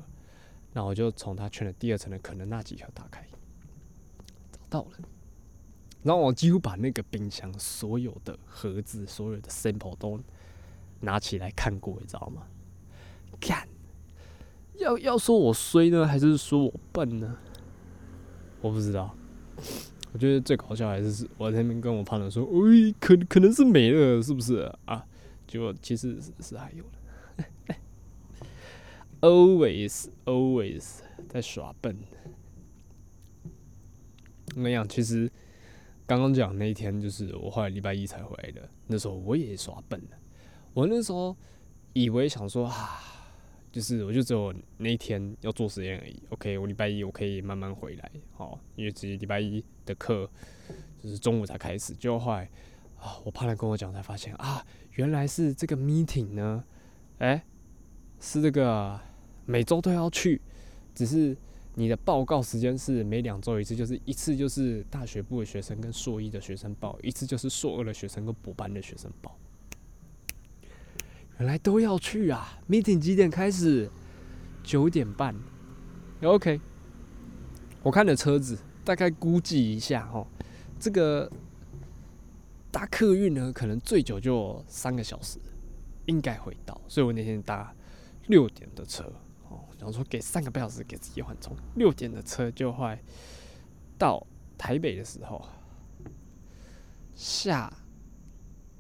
[0.72, 3.28] 那我就从他圈的第二层的可能那几盒打开，
[4.54, 4.92] 找到了。
[6.02, 10.18] 然后我几乎把那个冰箱所有的盒子、所有的 sample 都
[11.02, 12.48] 拿起来看过，你知道吗？
[13.42, 13.68] 看。
[14.80, 17.38] 要要说我衰呢，还是说我笨呢？
[18.62, 19.16] 我不知道。
[20.12, 25.06] 我觉得最搞笑还是是我在那边跟我朋友说：“哎，可可能是没了，是不是啊？”
[25.48, 27.76] 结果其实是是还有的。
[29.22, 31.98] Always, always 在耍笨。
[34.56, 35.32] 那样其实
[36.06, 38.70] 刚刚讲那一天，就是我后来礼拜一才回来的。
[38.88, 40.18] 那时候我也耍笨了。
[40.74, 41.36] 我那时候
[41.94, 43.13] 以为想说啊。
[43.74, 46.16] 就是我就只有那一天要做实验而已。
[46.30, 50.30] OK，我礼拜一我可以慢慢回来，好，因为直接礼拜一的课
[51.02, 51.96] 就是中午才开始。
[51.96, 52.48] 就后来
[53.00, 56.64] 啊，我怕他跟我讲，才发现啊，原来是这个 meeting 呢，
[57.18, 57.44] 哎、
[58.20, 59.00] 是这个
[59.48, 60.40] 每周都要去，
[60.94, 61.36] 只是
[61.74, 69.36] 你的报告时间是每两周一次，就是一次就是大学部的学生跟硕一的学生报，一次就是硕二的学生跟补班的学生报。
[71.40, 73.90] 原来都要去啊！meeting 几点开始？
[74.64, 75.36] 九点半。
[76.22, 76.62] OK，
[77.82, 80.26] 我看了车子，大概估计一下哈，
[80.80, 81.30] 这个
[82.72, 85.38] 搭客运呢，可能最久就三个小时，
[86.06, 86.80] 应该会到。
[86.88, 87.76] 所以我那天搭
[88.28, 89.04] 六点的车，
[89.50, 92.98] 哦，然后说给三个半小时给自己缓冲，六点的车就会
[93.98, 94.26] 到
[94.58, 95.44] 台北的时候，
[97.14, 97.74] 下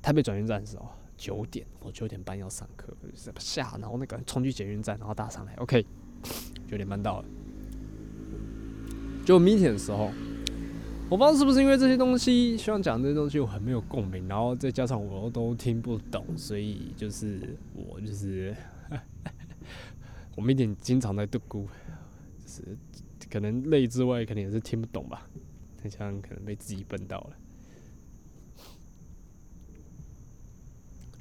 [0.01, 0.89] 台北转运站的时候
[1.23, 2.93] 九点，我九点半要上课，
[3.39, 5.85] 下，然后那个冲去捷运站，然后搭上来，OK，
[6.67, 7.25] 九点半到了。
[9.25, 10.11] 就 meeting 的时候，
[11.09, 18.53] 我不知道是不是因为这些东西，希望讲这些东西我很没有共鸣，然后再加上我都听不懂，所以就是我就是
[20.35, 21.65] 我 meeting 经常在度咕，
[22.37, 22.77] 就是
[23.31, 25.25] 可能累之外，可能也是听不懂吧，
[25.81, 27.37] 再加上可能被自己笨到了。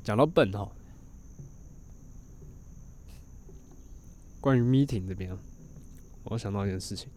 [0.02, 0.70] 讲到笨哈，
[4.40, 5.36] 关于 meeting 这边，
[6.24, 7.08] 我想到一件事情。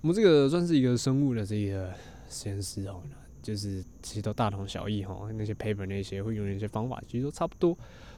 [0.00, 1.94] 我们这个算是一个生物的这个
[2.28, 3.02] 实验室哦，
[3.42, 7.76] 就是其实都大同小异哈，那些 paper 那些会用的一些方法，其实都差不多。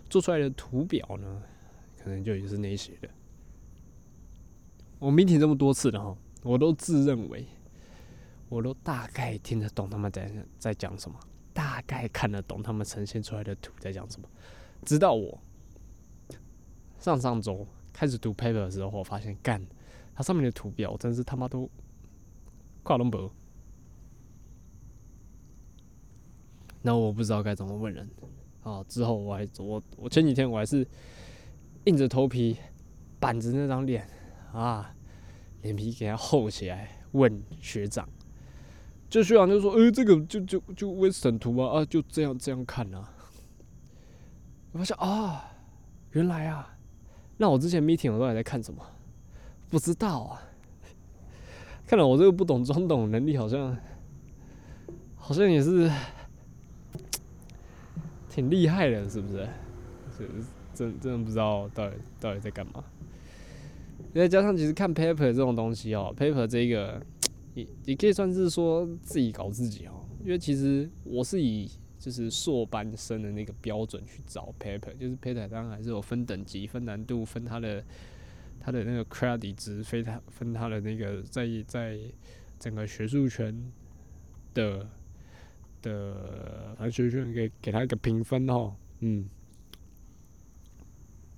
[0.09, 1.43] 做出来的图表呢，
[2.03, 3.09] 可能就也是那些的。
[4.99, 7.45] 我 meeting 这么多次了哈，我都自认为
[8.55, 11.19] 我都大概听得懂他们在在讲什么，
[11.53, 14.29] 大概看得懂他们呈现出来的图在讲什么。
[14.85, 15.37] 直到我
[17.01, 19.61] 上上周开始读 paper 的时候，我发现干。
[20.15, 21.69] 它上面的图表真是他妈都
[22.85, 23.29] 跨龙博，
[26.83, 28.09] 那我不知道该怎么问人
[28.63, 28.85] 啊。
[28.85, 30.87] 之后我还我我前几天我还是
[31.87, 32.57] 硬着头皮
[33.19, 34.09] 板着那张脸
[34.53, 34.95] 啊，
[35.63, 38.09] 脸皮给它厚起来问学长。
[39.15, 43.09] 就学长就说：“呃，这个就就就 Western 图啊，啊，就这样这样看啊。”
[44.73, 45.53] 我发现啊，
[46.11, 46.77] 原来啊，
[47.37, 48.85] 那我之前 meeting 我都还在看什么？
[49.71, 50.43] 不知道啊，
[51.87, 53.79] 看来我这个不懂装懂能力好像，
[55.15, 55.89] 好像也是
[58.29, 59.49] 挺厉害的，是不是？
[60.19, 60.29] 是
[60.75, 62.83] 真真的不知道到底到底在干嘛。
[64.13, 67.01] 再加上其实看 paper 这种东西哦，paper 这个
[67.55, 77.83] 也也可以算是说自己搞自己哦，因为其实我是以就是硕班生的那个标准去找 paper，就是 paper 当然还是有分等级、分难度、分它的。
[78.67, 81.99] 他的那个 credit 值分他分他的那个在在
[82.59, 83.55] 整个学术圈
[84.55, 84.89] 的
[85.83, 89.29] 的，反正学术圈给给他一个评分哦，嗯，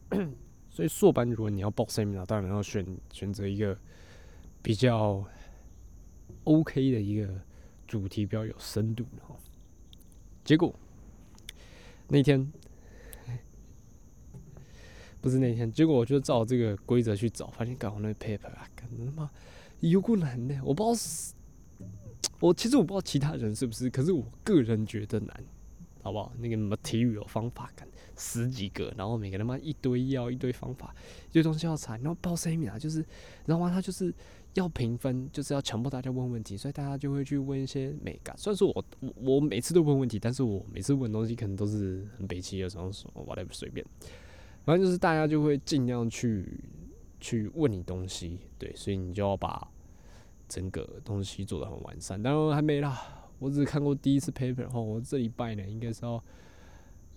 [0.71, 3.77] 所以硕班如果你要报 seminar，当然要选选择一个
[4.63, 5.25] 比较
[6.45, 7.29] OK 的一个
[7.87, 9.37] 主题，比较有深度的哈。
[10.45, 10.75] 结果
[12.09, 12.53] 那天。
[15.19, 19.29] 不是那天，结果我就照这个规则去找，发现搞那 paper 啊，干他妈
[19.81, 20.55] 有够难的。
[20.63, 21.35] 我不知道是，
[22.39, 25.45] 我其实我不知道其他人是不是，可是我个人觉得难，
[26.01, 26.33] 好不好？
[26.39, 30.95] 那个什么体育有方法，干十几个，然后每个他妈一堆药，一堆方法，
[31.31, 33.05] 一堆东西要查，然后报 seminar 就是，
[33.47, 34.15] 然后他就是
[34.61, 38.37] 要评分，就是要强迫大家问问题，所以大家就会去问一些美感。
[38.39, 38.85] 虽然说我
[39.17, 43.85] 我每次都问问题，但是我每次问东西可能都是很北气的，然后说 whatever 随便。
[44.65, 46.61] 反正就是大家就会尽量去
[47.21, 49.69] 去问你东西，对，所以你就要把
[50.49, 52.21] 整个东西做得很完善。
[52.21, 53.01] 当然还没啦，
[53.39, 56.23] 我只看过第一次 paper，然后我这礼拜呢应该是要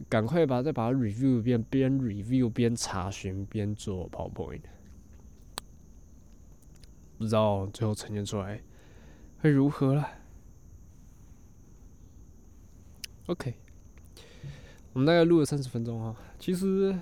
[0.07, 4.61] 赶快把再把它 review 一遍，边 review 边查询边做 PowerPoint，
[7.19, 8.59] 不知道最后呈现出来
[9.41, 10.09] 会如何了。
[13.27, 13.53] OK，
[14.93, 16.97] 我们大概录了三十分钟啊，其实。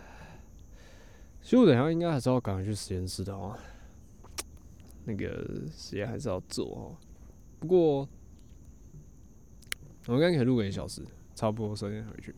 [1.40, 3.58] 其实我等下应该还是要赶快去实验室的哦，
[5.06, 6.98] 那个实验还是要做哦。
[7.58, 8.06] 不过
[10.08, 11.02] 我应该可以录个一小时，
[11.34, 12.36] 差不多时间回去。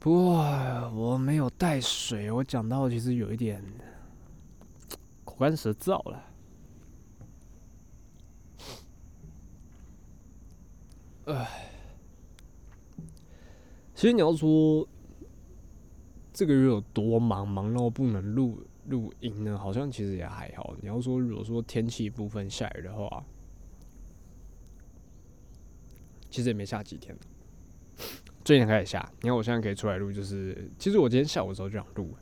[0.00, 0.42] 不过
[0.90, 3.62] 我没有带水，我讲到其实有一点
[5.24, 6.24] 口干舌燥了。
[11.26, 11.70] 唉，
[13.94, 14.86] 其实你要说。
[16.32, 19.58] 这个月有多忙，忙到不能录录音呢？
[19.58, 20.74] 好像其实也还好。
[20.80, 23.22] 你要说如果说天气部分下雨的话，
[26.30, 27.14] 其实也没下几天。
[28.42, 29.06] 最近开始下。
[29.20, 32.14] 你看我现在可以出来录，就是其实我今天下午的时候就想录。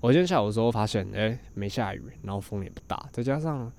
[0.00, 3.70] 我今天下午的时候发现，哎、没下雨，然后风也不大，再加上，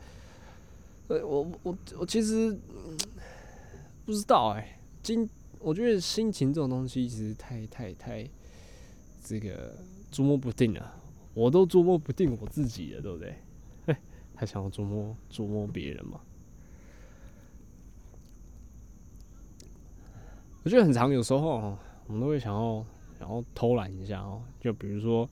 [1.08, 2.56] 呃，我我我其实、
[4.06, 5.28] 不知道哎、今
[5.60, 8.30] 我觉得心情这种东西其实太太太
[9.24, 9.76] 这个
[10.12, 10.94] 捉摸不定了，
[11.34, 13.36] 我都捉摸不定我自己了，对不对？
[13.88, 14.00] 哎，
[14.36, 16.22] 还想要捉摸捉摸别人吗？
[20.64, 21.76] 我觉得很长，有时候
[22.06, 22.86] 我们都会想要
[23.20, 25.28] 然后偷懒一下哦，就比如说，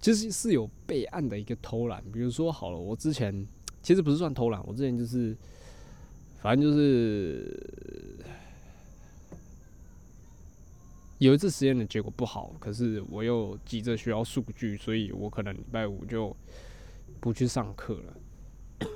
[0.00, 3.46] 其实是有备案的一个偷懒，比如说好了，我之前
[3.82, 5.36] 其实不是算偷懒，我之前就是
[6.40, 8.18] 反正就是
[11.18, 16.34] 有一次实验的结果不好，可是我又急着需要数据，所以我可能礼拜五就
[17.20, 18.16] 不去上课了。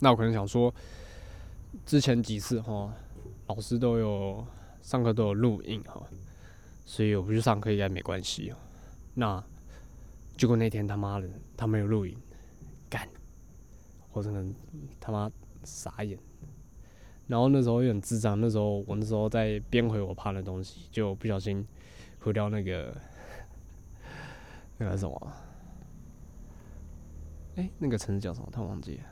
[0.00, 0.74] 那我可能想说，
[1.86, 2.92] 之前几次哈，
[3.46, 4.44] 老师都有
[4.82, 6.02] 上课都有录音哈，
[6.88, 8.56] 所以我不去上课应该没关系哦。
[9.12, 9.44] 那
[10.38, 12.16] 结果那天他妈的他没有录影，
[12.88, 13.06] 干，
[14.10, 14.42] 我真的
[14.98, 15.30] 他妈
[15.64, 16.18] 傻眼。
[17.26, 21.62] 然后那时候又很智障，那时候我那时候在编回我怕的东西，就不小心
[22.20, 22.96] 回掉那个
[24.78, 25.32] 那个什么，
[27.56, 28.48] 哎、那个城市叫什么？
[28.50, 29.04] 他忘记了。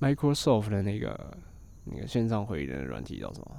[0.00, 1.38] Microsoft 的那个
[1.84, 3.56] 那个线上会议的软体叫什么？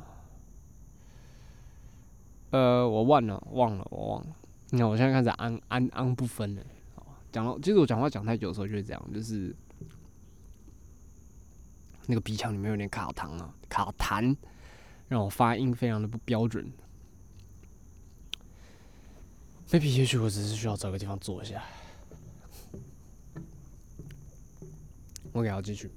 [2.53, 4.35] 呃，我忘了，忘了，我忘了。
[4.69, 6.61] 你看，我现在开始安安安不分了。
[6.93, 9.55] 好讲到，其实我讲话讲太久的时候就是这样，就是
[12.05, 14.35] 那个鼻腔里面有点卡痰啊，卡痰，
[15.07, 16.71] 让我发音非常的不标准。
[19.69, 21.63] maybe 也许我只是需要找个地方坐下。
[25.31, 25.89] OK，好，继续。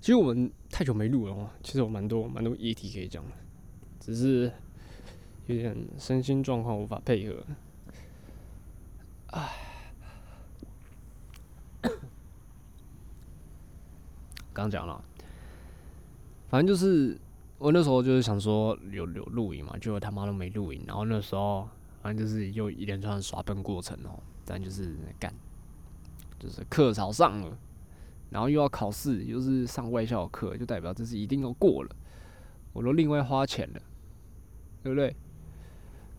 [0.00, 3.32] 其实我们太久没录了哦，其实有蛮多蛮多议题可以讲的，
[3.98, 4.52] 只是
[5.48, 7.42] 有点身心状况无法配合。
[9.28, 9.50] 唉，
[14.54, 15.02] 刚讲了，
[16.48, 17.18] 反正就是
[17.58, 21.68] 我那时候就是想说有有录影嘛，结果他妈都没录影，然后那时候
[22.02, 25.32] 反正就是又一连串的耍笨过程哦，但就是干，
[26.38, 27.58] 就是课早上了。
[28.30, 31.96] 然后又要考试，又是上外校课，就代表这是一定要过了，
[32.74, 33.80] 我都另外花钱了，
[34.82, 35.16] 对不对？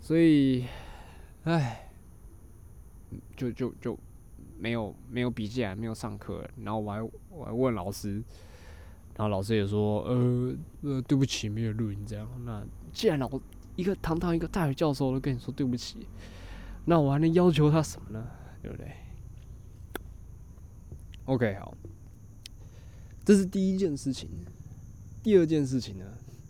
[0.02, 0.66] 所以，
[1.44, 1.90] 唉，
[3.36, 3.98] 就就就
[4.58, 8.14] 没有没有笔记啊，没有上课，然后我还我还问老师，
[9.16, 12.28] 然后老师也说，呃呃，对不起，没有录音这样。
[12.44, 13.30] 那既然老
[13.76, 16.08] 一个堂堂一个大学教授都跟你说对不起，
[16.86, 18.28] 那我还能要求他什么呢？
[18.62, 18.92] 对不对
[21.26, 21.78] ？OK，好。
[23.24, 24.28] 这是第一件事情。
[25.22, 26.06] 第二件事情呢，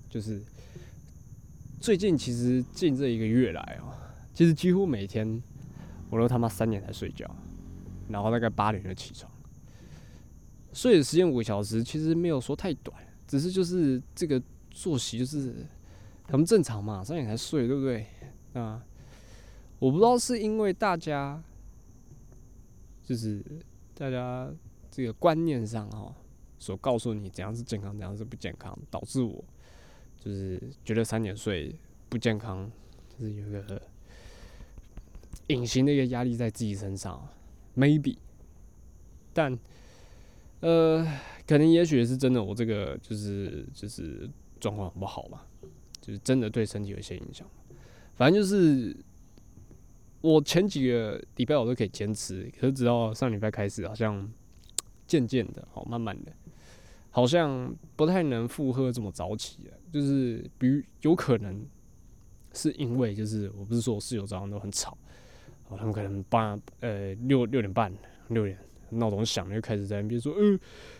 [0.09, 0.41] 就是
[1.79, 3.95] 最近其实近这一个月来哦，
[4.33, 5.41] 其实几乎每天
[6.09, 7.25] 我都他妈三点才睡觉，
[8.09, 9.31] 然后大概八点就起床，
[10.73, 15.65] 睡的时间五个小时，其实没有说太短，只是就是这个作息就是
[16.27, 18.05] 很正常嘛，三点才睡，对不对？
[18.53, 18.83] 啊，
[19.79, 21.41] 我不知道是因为大家
[23.03, 23.41] 就是
[23.95, 24.51] 大家
[24.91, 26.13] 这个观念上哈。
[26.61, 29.41] 所告诉你怎样是健康，怎样是不健康，导致我
[30.19, 31.73] 就是觉得三点睡
[32.09, 32.69] 不健康，
[33.17, 33.81] 就是有个
[35.47, 37.27] 隐形的一个压力在自己身上
[37.75, 38.17] ，maybe，
[39.33, 39.57] 但
[40.59, 41.05] 呃，
[41.47, 45.47] 可能也许是真的，我这个就是就是状况很不好吧，
[46.01, 47.47] 就是真的对身体有一些影响。
[48.15, 48.95] 反正就是
[50.19, 54.29] 我前几个礼拜我都可以坚持，可是直到上礼拜开始，好像
[55.07, 56.33] 渐渐的，好慢慢的。
[57.11, 61.65] 好像不太能负荷这么早起了，就是比如有可能
[62.53, 64.97] 是因为就是我不是说我室友早上都很吵，
[65.67, 67.93] 哦，他们可能八呃六六点半
[68.29, 68.57] 六点
[68.89, 70.59] 闹钟响了就开始在那边说，呃，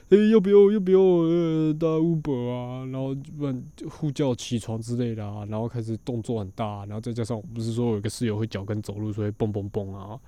[0.09, 10.19] 诶、要不要要不要呃打 Uber 啊，然后不然呼叫起床之类的啊，然后开始动作很大，然后再加上我不是说有个室友会脚跟走路，所以蹦蹦蹦啊，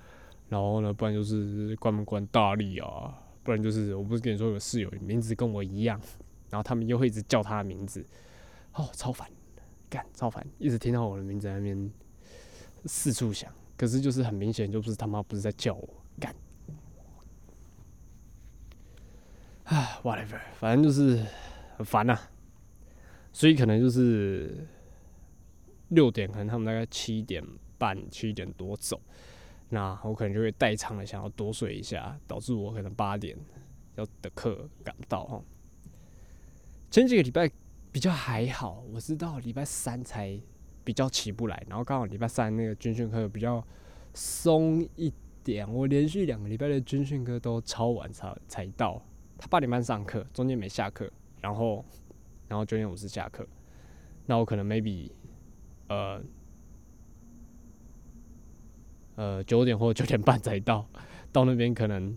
[0.48, 3.18] 然后呢，不然就是关门关大力啊。
[3.44, 6.00] 不然就是我不是跟你说有室友名字跟我一样，
[6.48, 8.06] 然后他们又会一直叫他的名字，
[8.74, 9.30] 哦，超烦，
[9.90, 11.92] 干超烦，一直听到我的名字在那边
[12.86, 16.34] 四处响，可是就是很明显就不是他妈不是在叫我干，
[19.64, 21.24] 啊，whatever，反正就是
[21.76, 22.18] 很烦呐、
[23.32, 24.66] 所以可能就是
[25.88, 27.44] 六点，可能他们大概七点
[27.76, 29.00] 半、七点多走，
[29.68, 33.36] 那我可能就会代偿的想要多睡一下，导致我可能八点
[33.96, 35.42] 要的课赶不到哈。
[36.90, 37.50] 前几个礼拜
[37.92, 40.40] 比较还好，我是到礼拜三才
[40.82, 43.62] 比较起不来，然后刚好礼拜三那个军训课比较
[44.14, 45.12] 松一
[45.44, 49.00] 点，我连续两个礼拜的军训课都超晚才才到，
[49.36, 51.08] 他八点半上课，中间没下课，
[51.42, 51.84] 然后
[52.48, 53.46] 然后九点五十下课，
[54.24, 55.10] 那我可能 maybe
[55.88, 56.22] 呃
[59.16, 60.88] 呃九点或九点半才到，
[61.30, 62.16] 到那边可能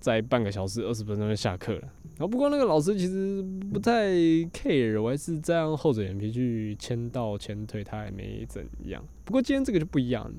[0.00, 1.80] 在半个小时二十分钟就下课了。
[1.80, 3.42] 然后不过那个老师其实
[3.72, 4.08] 不太
[4.52, 9.04] care，我还是这样厚着脸皮去签到签退，他也没怎样。
[9.24, 10.32] 不过今天这个就不一样，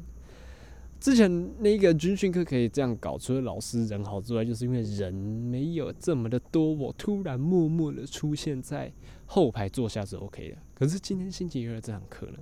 [0.99, 8.91] 之前那个军训课可以这样搞，除了老师人好之外，就是因为人没有这么的多，我突然默默的出现在
[9.27, 10.57] 后排坐下是 OK 的。
[10.73, 12.39] 可是今天星期二这堂课呢，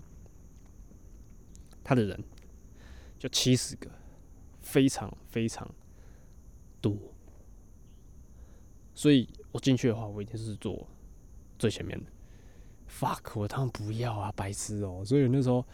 [1.84, 2.24] 他的人
[3.20, 3.90] 就七十个，
[4.62, 5.70] 非常非常
[6.86, 6.96] 多。
[8.94, 10.88] 所以我进去的话，我一定是坐
[11.58, 12.06] 最前面的。
[12.88, 15.66] fuck，我他妈不要啊，白痴哦、所以那时候，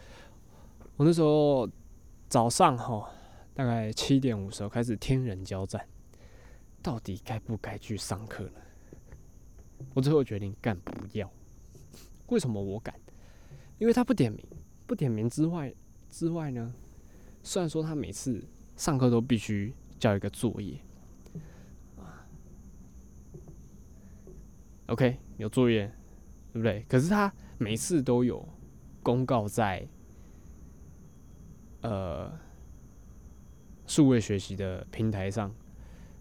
[0.96, 1.68] 我那时候
[2.28, 3.12] 早上哈，
[3.52, 5.86] 大概七点五十开始天人交战，
[6.82, 8.60] 到底该不该去上课呢？
[9.94, 11.30] 我最后决定干不要。
[12.28, 12.94] 为什么我敢？
[13.78, 14.44] 因为他不点名，
[14.86, 15.72] 不点名之外
[16.08, 16.74] 之外呢，
[17.42, 18.42] 虽然说他每次
[18.76, 20.80] 上课都必须交一个作业。
[24.92, 25.90] OK，有作业，
[26.52, 26.84] 对不对？
[26.86, 28.46] 可是他每次都有
[29.02, 29.88] 公告在
[31.80, 32.30] 呃
[33.86, 35.50] 数位学习的平台上，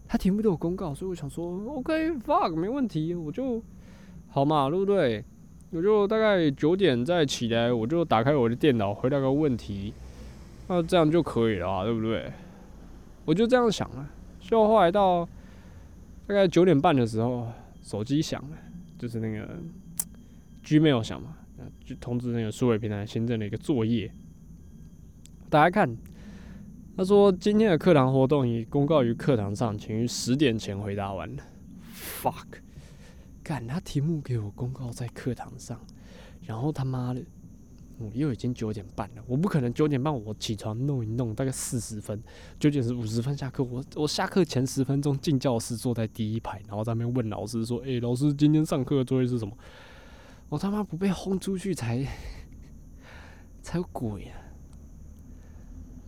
[0.07, 3.61] 他题目都有公告，所以我想说，OK，fuck，没问题，我就
[4.29, 5.21] 好嘛，对不对？
[5.71, 9.93] 我就大概九点再起来，我就打开我的电脑回答个问题，
[10.69, 12.31] 那这样就可以了，对不对？
[13.25, 14.09] 我就这样想啊，
[14.39, 15.25] 就后来到
[16.25, 17.49] 大概九点半的时候。
[17.81, 18.57] 手机响了，
[18.97, 19.59] 就是那个
[20.63, 21.35] Gmail 响嘛，
[21.83, 24.11] 就通知那个数位平台新增了一个作业。
[25.49, 25.97] 大家看，
[26.95, 31.29] 他说今天的课堂活动已公告于课堂上，请于十点前回答完。
[31.93, 32.59] Fuck，
[33.43, 35.79] 干他题目给我公告在课堂上，
[36.45, 37.21] 然后他妈的。
[38.13, 42.21] 又已经九点半了，我不可能九点半我起床弄一弄，大概四十分，
[42.59, 43.63] 九点是五十分下课。
[43.63, 49.55] 我我下课前十分钟进教室，坐在第一排，然后在那边问老师说：“诶，老师，今天上课的作业是什么？”
[50.49, 52.05] 我他妈不被轰出去才
[53.61, 54.35] 才有鬼啊！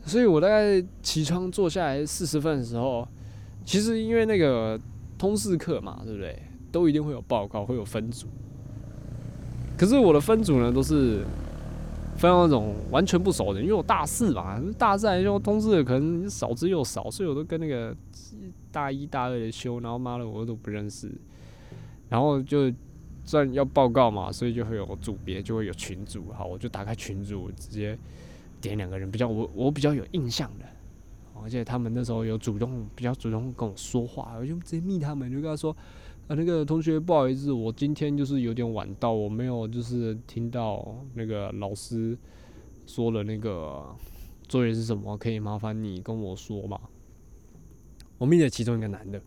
[0.05, 3.07] 所以我大概起床坐下来四十分的时候，
[3.63, 4.79] 其实因为那个
[5.17, 6.41] 通识课嘛，对不对？
[6.71, 8.27] 都一定会有报告，会有分组。
[9.77, 11.23] 可是我的分组呢，都是。
[12.15, 17.95] 分到那种完全不熟的，因为我大四嘛，大四来修通知的可能少之又少，所以我都跟那个
[18.71, 21.11] 大一大二的修，然后妈的我都不认识，
[22.09, 22.71] 然后就
[23.25, 27.97] 算要报告嘛，所以就会有组别，就会有群组，好，我就打开群组，直接
[28.61, 30.65] 点两个人比较我我比较有印象的，
[31.43, 35.75] 而且他们那时候有主动比较主动跟我说话，我就直接密他们，就跟他说。
[36.27, 42.17] 啊，那个同学，不好意思，我今天就是有点晚到，我没有就是听到那个老师
[42.85, 43.83] 说了那个
[44.47, 46.79] 作业是什么，可以麻烦你跟我说吗？
[48.17, 49.21] 我面的其中一个男的，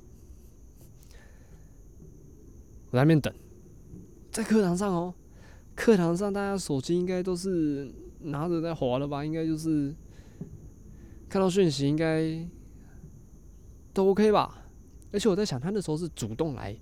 [2.91, 3.31] 我在那边等，
[4.31, 5.13] 在课堂上哦，
[5.75, 9.23] 课堂上大家手机应该都是拿着在滑了吧？
[9.23, 9.95] 应该就是
[11.29, 12.49] 看到讯息应该
[13.93, 14.66] 都 OK 吧？
[15.13, 16.77] 而且我在想，他那时候是主动来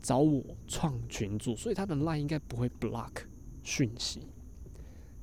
[0.00, 3.10] 找我创群组，所以他的 line 应该不会 block
[3.62, 4.26] 讯息。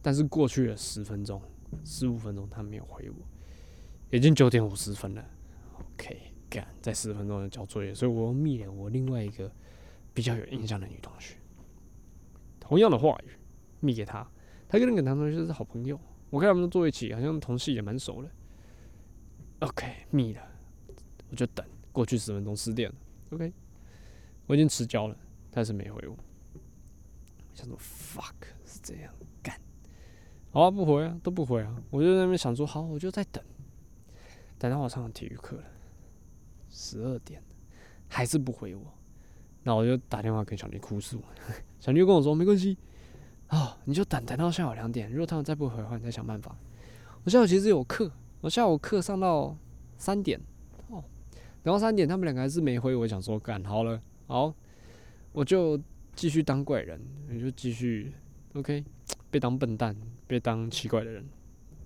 [0.01, 1.41] 但是过去了十分钟、
[1.83, 3.15] 十五分钟，他没有回我，
[4.15, 5.25] 已经九点五十分了。
[5.77, 6.17] OK，
[6.49, 9.51] 干，在十分钟就交作业，所以我密了我另外一个
[10.13, 11.35] 比较有印象的女同学，
[12.59, 13.31] 同样的话语
[13.81, 14.25] 密给她，
[14.69, 15.99] 她跟那个男同学是好朋友，
[16.29, 18.29] 我看他们坐一起，好像同系也蛮熟的。
[19.59, 20.41] OK，密了，
[21.29, 21.65] 我就等。
[21.91, 22.95] 过去十分钟十点了
[23.31, 23.53] ，OK，
[24.47, 25.15] 我已经迟交了，
[25.51, 26.15] 但是没回我。
[27.53, 28.33] 想说 fuck
[28.65, 29.13] 是这样
[29.43, 29.59] 干，
[30.51, 33.43] 好啊，不回啊，都不回啊，我就在那边想说，好，我就在等，
[34.57, 35.63] 等到我上体育课了，
[36.69, 37.43] 十二点
[38.07, 38.93] 还是不回我，
[39.63, 41.21] 那我就打电话跟小丽哭诉，
[41.81, 42.77] 小丽跟我说没关系，
[43.47, 46.55] 啊，你就等等到下午两点，如果他们再不回的话，你再想办法。
[47.25, 48.09] 我下午其实有课，
[48.39, 49.57] 我下午课上到
[49.97, 50.39] 三点。
[51.63, 52.95] 然后三点，他们两个还是没回。
[52.95, 54.53] 我想说，干好了，好，
[55.31, 55.79] 我就
[56.15, 56.99] 继续当怪人，
[57.29, 58.13] 我就继续
[58.53, 58.83] ，OK，
[59.29, 59.95] 被当笨蛋，
[60.27, 61.25] 被当奇怪的人。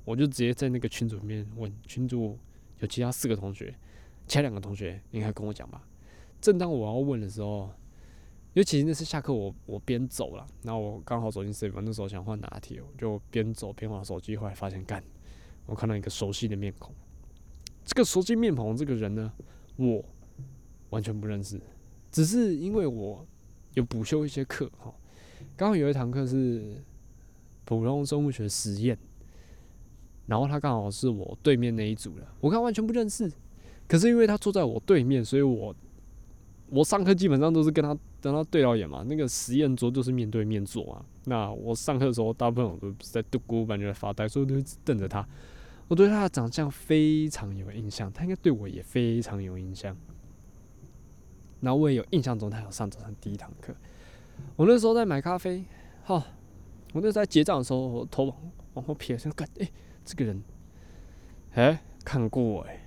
[0.05, 2.37] 我就直接在那个群组里面问群主
[2.79, 3.73] 有其他四个同学，
[4.27, 5.81] 其他两个同学应该跟我讲吧。
[6.41, 7.69] 正当我要问的时候，
[8.53, 15.01] 因为其实那次下课我我边走了，然后我刚好走进 seven，那时候想换拿铁，我就边走边玩手机，后来发现干，
[15.65, 16.93] 我看到一个熟悉的面孔。
[17.85, 19.31] 这个熟悉面孔这个人呢，
[19.75, 20.03] 我
[20.89, 21.59] 完全不认识，
[22.11, 23.25] 只是因为我
[23.73, 24.93] 有补修一些课哈，
[25.55, 26.81] 刚好有一堂课是
[27.65, 28.97] 普通生物学实验，
[30.27, 33.31] 然后他刚好是我对面那一组的，我看完全不认识，
[33.87, 35.75] 可是因为他坐在我对面，所以我
[36.69, 41.05] 我上课基本上都是跟他跟他对到眼嘛，那个实验桌就是面对面坐啊。
[41.25, 45.27] 那我上课的时候，大部分我都在读孤班就在发呆，所以我都瞪着他。
[45.87, 49.95] 我对他的长相非常有印象，他应该对我也非常有印象。
[51.61, 53.73] 然后我也有印象中，他有上早上第一堂课。
[54.55, 55.63] 我那时候在买咖啡，
[56.03, 56.15] 哈，
[56.93, 59.69] 我那时候在结账的时候，我头往往后撇，想看，哎、
[60.03, 60.43] 这个人，
[61.51, 62.85] 哎、看过哎、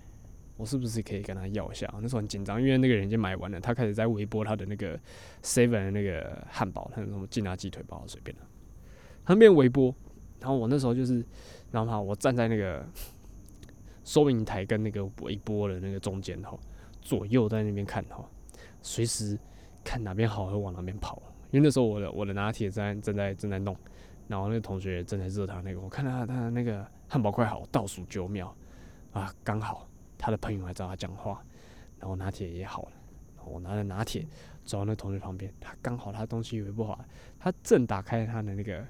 [0.57, 1.89] 我是不是可以跟他要一下？
[2.03, 4.99] 那时候很紧张，因为那个人已经买完了，他开始在微波他的那个
[5.43, 8.43] seven 的那个汉堡，他有什么劲辣鸡腿堡随便的，
[9.25, 9.95] 他那边微波，
[10.41, 11.25] 然后我那时候就是，
[11.71, 12.87] 然后嘛，我站在那个
[14.05, 16.57] 收银台跟那个微波的那个中间哈，
[17.01, 18.25] 左右在那边看哈，
[18.83, 19.39] 随时
[19.85, 23.77] 看哪边好会往哪边跑，因为那时候我的我的拿铁在正在正在弄，
[24.29, 28.55] 然后那个同学正在热他那个，我看到他他那个汉堡快好，倒数九秒
[29.13, 31.43] 啊，刚好他的朋友来找他讲话，
[31.99, 32.93] 然后拿铁也好了，
[33.45, 34.27] 我拿着拿铁
[34.65, 37.05] 走到那同学旁边，他刚好他东西微波好，
[37.39, 38.85] 他正打开他的那个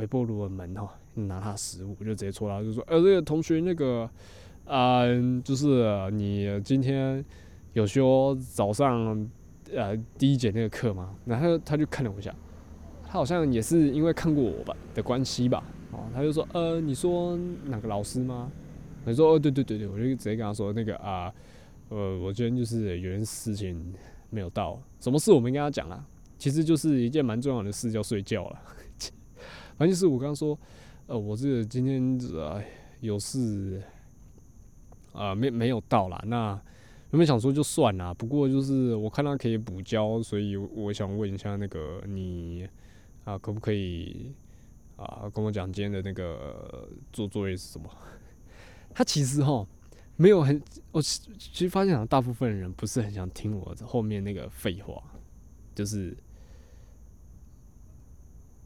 [0.00, 4.10] 微波炉的门哈，拿他食物，我就直接戳他，就说，呃，这个同学那个。
[4.66, 5.02] 啊、
[5.42, 7.24] 就是你今天
[7.72, 9.28] 有修早上
[9.74, 11.12] 呃第一节那个课吗？
[11.24, 12.32] 然后他就看了我一下，
[13.04, 18.48] 他好像也是因为看过我吧的关系吧，哦，他就说呃你说哪个老师吗？
[19.04, 21.32] 我说哦对对对对，我就直接跟他说那个啊
[21.88, 23.92] 呃我今天就是有件事情
[24.28, 26.06] 没有到，什么事我没跟他讲啊，
[26.38, 28.62] 其实就是一件蛮重要的事，叫睡觉了。
[29.80, 30.56] 反正就是我刚刚说
[31.06, 32.62] 呃我这个今天呃
[33.00, 33.82] 有事。
[35.12, 36.22] 啊、没没有到啦。
[36.26, 36.52] 那
[37.10, 42.64] 原本想说就算啦，不过就是我看他可以补交，所以我想问一下那个你
[43.24, 44.32] 啊，可不可以
[44.94, 47.90] 啊跟我讲今天的那个做作业是什么？
[48.94, 49.66] 他其实哈
[50.14, 50.62] 没有很，
[50.92, 55.02] 我其实发现，大部分人不是很想听我后面那个废话，
[55.74, 56.16] 就是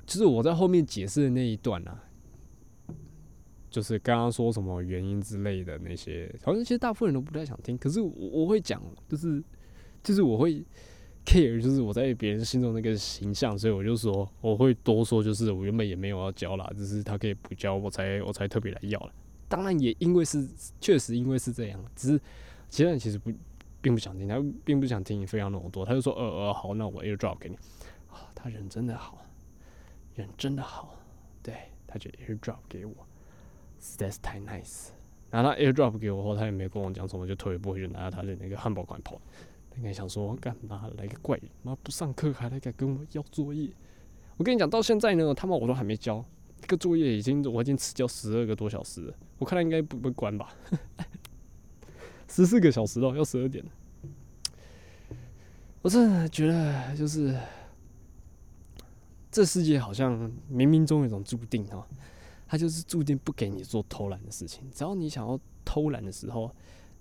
[0.06, 2.02] 就是我在后面解释的那一段啊，
[3.70, 7.76] 就是刚刚说什么原因之类的那些，好像其实大部分人都不太想听。
[7.76, 9.42] 可是我我会讲，就是
[10.02, 10.64] 就是我会
[11.24, 19.12] care，就是我在别人心中那个形象，所以我就说我会多说，就是我原本也没有要教啦，只是他可以补教，我才我才特别来要了。
[19.48, 20.46] 当然也因为是
[20.80, 22.20] 确实因为是这样，只是
[22.68, 23.32] 其他人其实不
[23.80, 27.56] 并不想听，他并不想听你分享那么多，他就说呃呃好，那我 airdrop 给你。
[28.08, 29.18] 啊，他人真的好，
[30.14, 30.96] 人真的好，
[31.42, 31.54] 对
[31.86, 32.94] 他就 airdrop 给我。
[33.80, 34.88] 实在是太 nice。
[35.30, 39.20] 然后他 airdrop 给我后，他也没跟我讲什么，就退一步就拿着他的那个汉堡馆跑。
[39.70, 43.68] 他应该想说，干嘛来个怪人，妈不上课还来敢跟我要作业？
[44.36, 46.24] 我跟你讲，到现在呢，他妈我都还没交，
[46.60, 50.54] 这个作业已经我已经迟交十二个多小时了，我看他应该不会关吧？
[52.28, 53.64] 十四个小时了，要十二点。
[55.82, 57.36] 我真的觉得，就是
[59.34, 61.84] 这世界好像冥冥中有一种注定哦。
[62.46, 64.70] 他就是注定不给你做偷懒的事情。
[64.70, 66.48] 只要你想要偷懒的时候，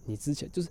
[0.05, 0.69] 你之前就是，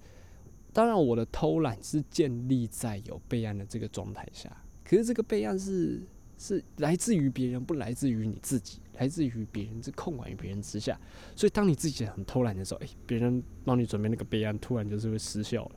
[0.72, 4.50] 当然我的偷懒是建立在有备案的这个状态下，
[4.82, 6.02] 可是这个备案是
[6.36, 10.98] 是来自于别人，不来自于你自己，来自于别人，是控管于别人之下。
[11.36, 15.76] 所以当你自己很偷懒的时候，诶、别人帮你准备那个备案，突然就是会失效了。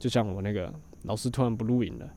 [0.00, 2.14] 就像我那个老师突然不录影了，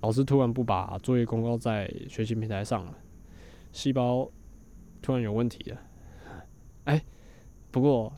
[0.00, 2.94] 老师突然不把作业公告在学习平台上了，
[3.72, 4.30] 细胞。
[5.00, 5.80] 突然有问题了，
[6.86, 7.00] 哎、
[7.70, 8.12] 不过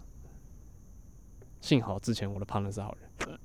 [1.60, 3.38] 幸好之前我的 partner 是好人，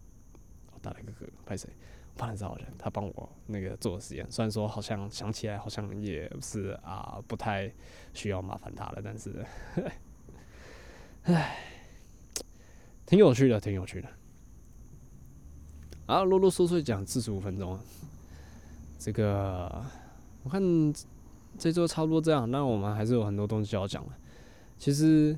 [0.71, 1.69] 我打了一个嗝，拍谁
[2.17, 7.69] ？partner 是好人，他帮我那个做实验，虽然说好像想起来好像也是啊，不太
[8.13, 9.45] 需要麻烦他了，但是，
[11.23, 11.57] 唉，
[13.05, 14.07] 挺有趣的，挺有趣的。
[16.05, 17.77] 啊，啰啰嗦嗦讲四十五分钟，
[18.97, 19.83] 这个
[20.43, 20.61] 我看。
[21.57, 24.11] 这周差不多这样，那我们还是有很多东西要讲的。
[24.77, 25.31] 其实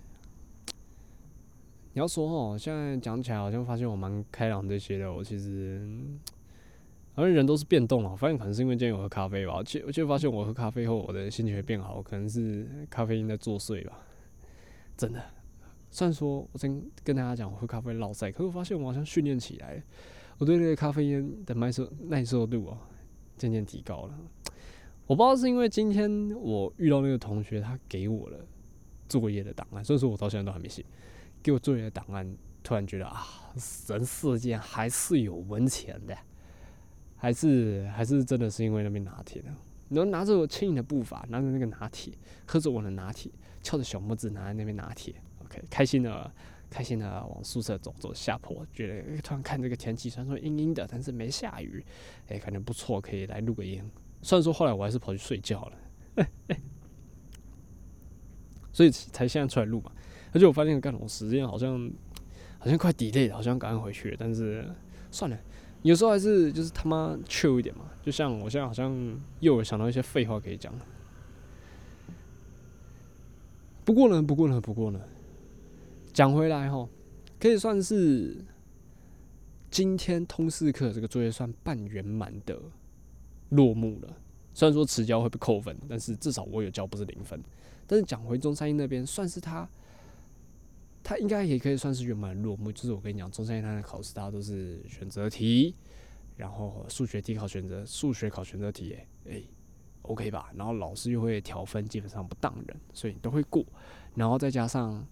[1.94, 5.14] 你要说哦，现在讲起来好像发现我蛮开朗这些的。
[5.14, 5.80] 我其实
[7.14, 9.62] 好像人都是变动了，发现可能是因为今天有喝咖啡吧。
[9.62, 14.00] 就就发现我喝咖啡后，我的心情会变好，可能是咖啡因在作祟吧。
[14.98, 15.22] 真的。
[15.92, 19.84] 虽然说我真跟大家讲我喝咖啡老塞，可是我发现我好像训练起来，
[20.40, 22.78] 我对那个咖啡因的耐受耐受度啊
[23.38, 24.18] 渐渐提高了。
[25.06, 28.38] 我不知道是因为今天我遇到那个同学，他给我了
[29.08, 30.84] 作业的档案，所以说我到现在都还没写。
[31.42, 33.26] 给我作业的档案，突然觉得啊，
[33.88, 36.18] 人世间还是有文钱的，
[37.16, 39.50] 还是还是真的是因为那边拿铁的。
[39.90, 42.14] 然后拿着我轻盈的步伐，拿着那个拿铁，
[42.46, 43.32] 喝着我的拿铁，
[43.64, 45.16] 翘着小拇指拿在那边拿铁
[45.46, 46.30] ，OK，开心的
[46.70, 51.84] 开心的往宿舍走，走下坡，觉得突然看这个天气，虽然说阴阴的，但是没下雨，
[52.28, 53.84] 哎，感觉不错，可以来录个音。
[54.22, 56.28] 虽然说后来我还是跑去睡觉了，
[58.74, 59.92] 所以才现在出来录嘛。
[60.34, 61.90] 而且我发现干我时间好像
[62.60, 64.68] 好像快 delay 了，好像赶快回去，但是
[65.10, 65.40] 算了，
[65.84, 67.86] 有时候还是就是他妈 chill 一点嘛。
[68.04, 68.94] 就像我现在好像
[69.40, 70.74] 又有想到一些废话可以讲。
[73.86, 75.00] 不过呢，不过呢，不过呢，
[76.18, 76.90] 讲回来哈，
[77.40, 78.44] 可以算是
[79.70, 82.60] 今天通识课这个作业算半圆满的
[83.50, 84.18] 落幕了。
[84.52, 87.40] 虽然说迟交会被扣分，但是至少我有交，不是零分。
[87.86, 89.70] 但是讲回中山一那边，算是他。
[91.04, 95.76] 他应该也可以算是圆满落幕，就是我跟你讲，中山一他的考试，大家都是选择题，
[96.36, 99.44] 然后数学题考选择，数学考选择题，诶、哎
[100.02, 100.50] ，OK 吧？
[100.56, 103.64] 然后老师又会调分，基本上不当人，所以都会过。
[104.16, 105.08] 然后再加上，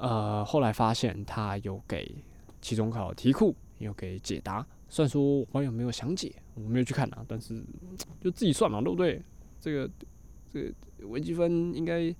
[0.00, 2.14] 呃，后来发现他有给
[2.60, 4.66] 期中考题库，有给解答。
[4.88, 7.62] 虽然说网友没有详解，我没有去看啊，但是
[8.20, 9.22] 就自己算嘛，对不对？
[9.60, 9.90] 这个
[10.52, 12.14] 这个微积分应该。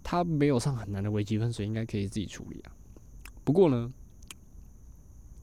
[0.00, 2.72] 他没有上很难的微积分，所以应该可以自己处理啊。
[3.44, 3.92] 不过呢，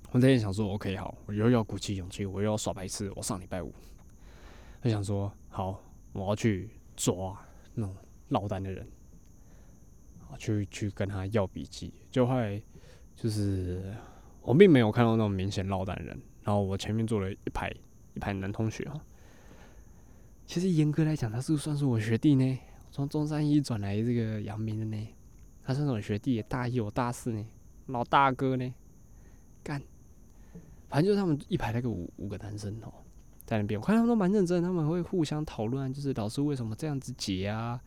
[0.10, 3.12] 我那天想说，OK，好，我又要鼓起勇气，我又要耍白痴。
[3.16, 3.72] 我上礼拜五，
[4.82, 5.80] 我想说，好，
[6.14, 7.40] 我要去抓
[7.76, 7.96] 那种
[8.30, 8.88] 落单的人，
[10.38, 11.94] 去去跟他要笔记。
[12.12, 12.62] 就后来
[13.16, 13.94] 就是
[14.42, 17.72] 我并没有看到那种明显落单人，然后我前面坐了一排
[18.14, 19.00] 一排男同学啊。
[20.46, 22.60] 其实严格来讲，他是不是算是我学弟呢？
[22.92, 25.08] 从中山一转来这个阳明的呢，
[25.64, 27.46] 他算是我学弟，大一我大四呢，
[27.88, 28.74] 老大哥呢，
[29.64, 29.82] 干，
[30.88, 32.94] 反正就是他们一排那个五五个男生哦，
[33.44, 37.82] 在那边，我看他们都蛮认真，他们会互相讨论，就是老师为什么这样子解啊，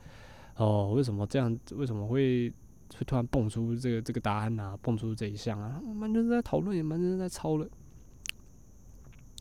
[0.59, 2.51] 哦，为什么这样，为什么会
[2.95, 7.69] 会突然蹦出这个这个答案啊，蹦出这一项啊，蛮认真在讨论，也蛮认真在抄了，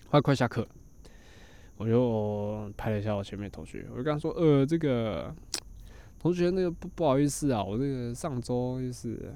[0.10, 0.68] 快快下课。
[1.78, 5.32] 我就拍了一下我前面同学，我就跟他说：“呃，这个
[6.18, 9.32] 同学，那个不不好意思啊，我这个上周就是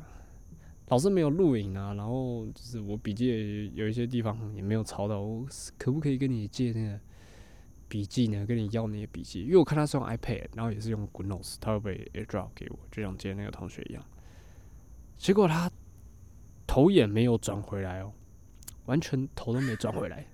[0.88, 5.46] 老师没有录影啊，然后就是我笔记有一些地方也没有抄到，我
[5.78, 7.00] 可不可以跟你借那个
[7.92, 8.46] 笔记呢？
[8.46, 9.42] 跟你要那些笔记？
[9.42, 14.02] 因为我看他是用 iPad，然后也是用 g o o d n o t e 他会被 AirDrop 给我，就像今天那个同学一样。
[15.18, 15.70] 结果他
[16.66, 18.14] 头也没有转回来哦，
[18.86, 20.26] 完全头都没转回来。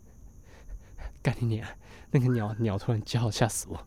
[1.24, 1.66] ”干你娘！
[2.10, 3.86] 那个鸟鸟突然叫，吓死我！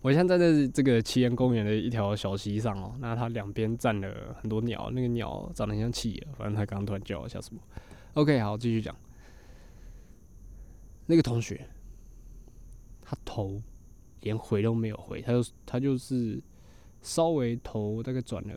[0.00, 8.94] 我现在在这个奇岩公园的一条小溪上哦，那它两边站了很多鸟，那个鸟长得很像企鹅，反正它刚刚突然叫，吓死我！OK，好，继续讲。
[11.10, 11.66] 那个同学，
[13.00, 13.62] 他头
[14.20, 16.38] 连回都没有回，他就他就是
[17.00, 18.54] 稍微头大概转了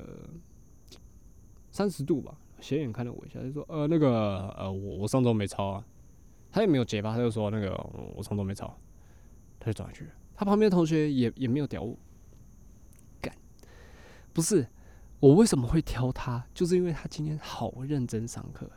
[1.72, 5.88] 三十度吧，斜眼看了我一下，就说：“呃，那个呃，我我上周没抄啊。”
[6.52, 7.72] 他也没有结巴，他就说那个
[8.14, 8.78] 我上周没抄，
[9.58, 10.06] 他就转回去。
[10.36, 11.98] 他旁边的同学也也没有屌我，
[13.22, 13.34] 干，
[14.34, 14.68] 不是
[15.22, 18.70] 我为什么会挑他，就是因为他今天好认真上课。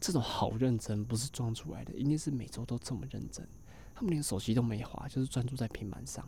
[0.00, 3.46] 这种好认真不是装出来的，一定是每周都这么认真。
[3.94, 6.26] 他们连手机都没划，就是专注在平板上。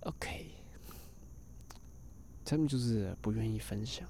[0.00, 0.46] OK，
[2.44, 4.06] 他们就是不愿意分享，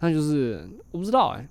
[0.00, 1.48] 那就是我不知道哎。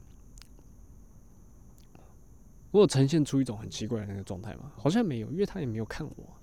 [2.72, 4.72] 我有呈现出一种很奇怪的那个状态吗？
[4.76, 6.36] 好像没有，因为他也没有看我，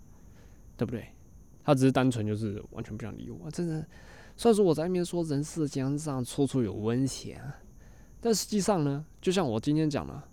[0.77, 1.09] 对不对？
[1.65, 3.51] 他只是单纯就是完全不想理我。
[3.51, 3.85] 真的，
[4.37, 7.43] 虽然说我在那边说人世间上处处有温泉，
[8.21, 10.29] 但实际上呢，就像我今天讲了，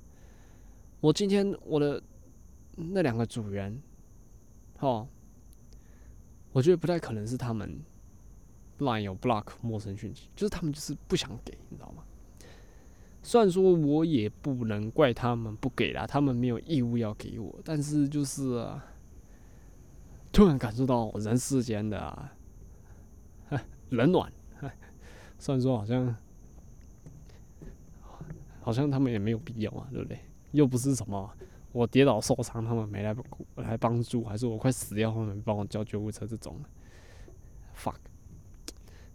[0.99, 2.01] 我今天我的
[2.75, 3.81] 那两个组员，
[4.79, 5.07] 哦，
[6.51, 7.79] 我觉得不太可能是他们
[8.79, 12.03] line 有 block 陌生讯息，就是他们就是不想给，你知道吗？
[13.23, 18.65] 虽然说我也不能怪他们不给啦，他们没有义务要给我，但是就是，
[20.31, 22.29] 突然感受到人世间的，
[23.89, 24.31] 冷暖。
[25.39, 26.15] 虽然说好像
[28.67, 30.19] 好像他们也没有必要嘛，对不对？
[30.51, 31.33] 又不是什么
[31.71, 33.15] 我跌倒受伤，他们没来
[33.55, 36.59] 来帮助，还是我快死掉，他们帮我叫救护车这种
[37.73, 37.95] ，fuck，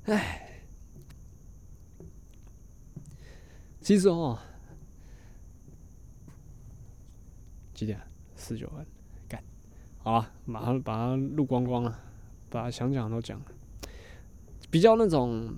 [0.04, 0.48] 唉。
[3.82, 4.38] 其实哦，
[7.74, 8.00] 几点？
[8.34, 8.86] 四九分，
[9.28, 9.44] 干，
[9.98, 12.00] 好了，马上把它录光光了，
[12.48, 13.44] 把想讲都讲了。
[14.70, 15.54] 比较那种，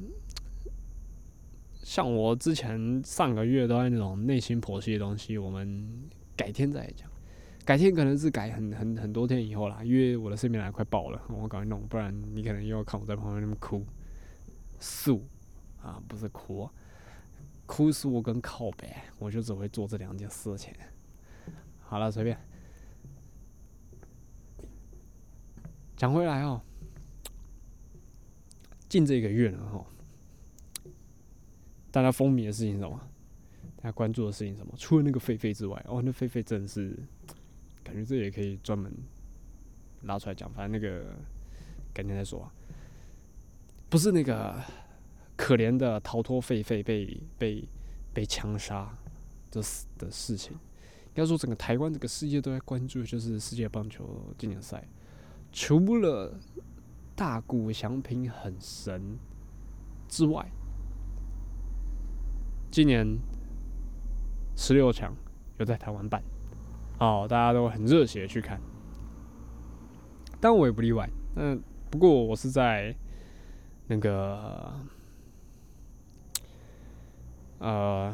[1.85, 7.09] 像我之前上个月都在那种内心剖析的东西，我们改天再讲。
[7.65, 13.85] 改天可能是改很很很多天以后啦，因为我的睡眠来快爆了，我赶快弄，不然你可能又要看我在旁边那么哭，
[14.81, 15.23] 素
[15.83, 16.69] 啊，不是哭。
[17.67, 20.73] 哭诉跟靠背，我就只会做这两件事情。
[21.81, 22.39] 好了，随便。
[25.97, 26.61] 讲回来哦，
[28.89, 29.87] 近这个月了哈，
[31.95, 32.99] 大家风靡的事情什么？
[33.77, 34.75] 大家关注的事情什么？
[34.77, 36.99] 除了那个狒狒之外，哦，那狒狒真的是，
[37.85, 38.93] 感觉这也可以专门
[40.03, 40.53] 拉出来讲。
[40.53, 41.15] 反正那个
[41.93, 42.51] 改天再说。
[43.89, 44.61] 不是那个。
[45.37, 47.69] 可怜的逃脱狒狒被被
[48.13, 48.97] 被枪杀
[49.51, 54.87] 的事的事情，应该说整个台湾这个世界都在关注，就是世界棒球经典赛，
[55.51, 56.39] 除了
[57.17, 59.19] 大谷翔平很神
[60.07, 60.49] 之外，
[62.75, 63.07] 今年
[64.57, 65.15] 十六强
[65.59, 66.21] 又在台湾办，
[66.99, 68.61] 哦，大家都很热血去看，
[70.41, 71.09] 但我也不例外。
[71.37, 72.93] 嗯，不过我是在
[73.87, 74.75] 那个。
[77.61, 78.13] 呃，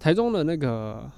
[0.00, 1.12] 台中的那个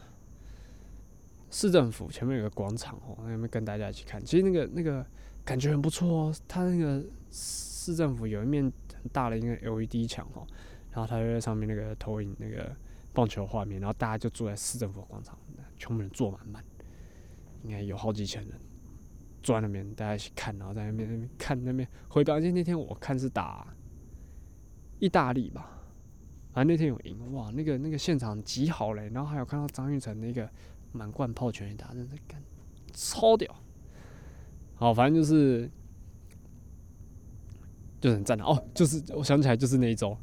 [1.53, 4.21] 市政府前面有个广场哦，那边跟大家一起看。
[4.25, 5.07] 其实那个那个
[5.45, 6.35] 感觉很不错哦。
[6.49, 10.45] 它那个市政府有一面很大的一个 LED 墙哦，
[10.95, 12.75] 然后它就在上面那个投影那个
[13.13, 15.37] 棒球画面，然后大家就坐在市政府广场，
[15.77, 16.65] 全部人坐满满，
[17.65, 18.53] 应该有好几千人
[19.43, 21.87] 坐在那边，大家一起看，然后在那边那边看那边。
[22.09, 23.67] 回表现那天我看是打
[25.01, 25.83] 意大利吧。
[26.53, 30.49] 反正那天有赢哇，那个那个现场极好嘞，然后还有看到张玉成那个
[30.93, 32.41] 满贯炮全垒打，真的干
[32.93, 33.53] 超屌。
[34.77, 35.69] 好，反正就是
[38.01, 40.17] 就很赞的哦，就是我想起来就是那一周，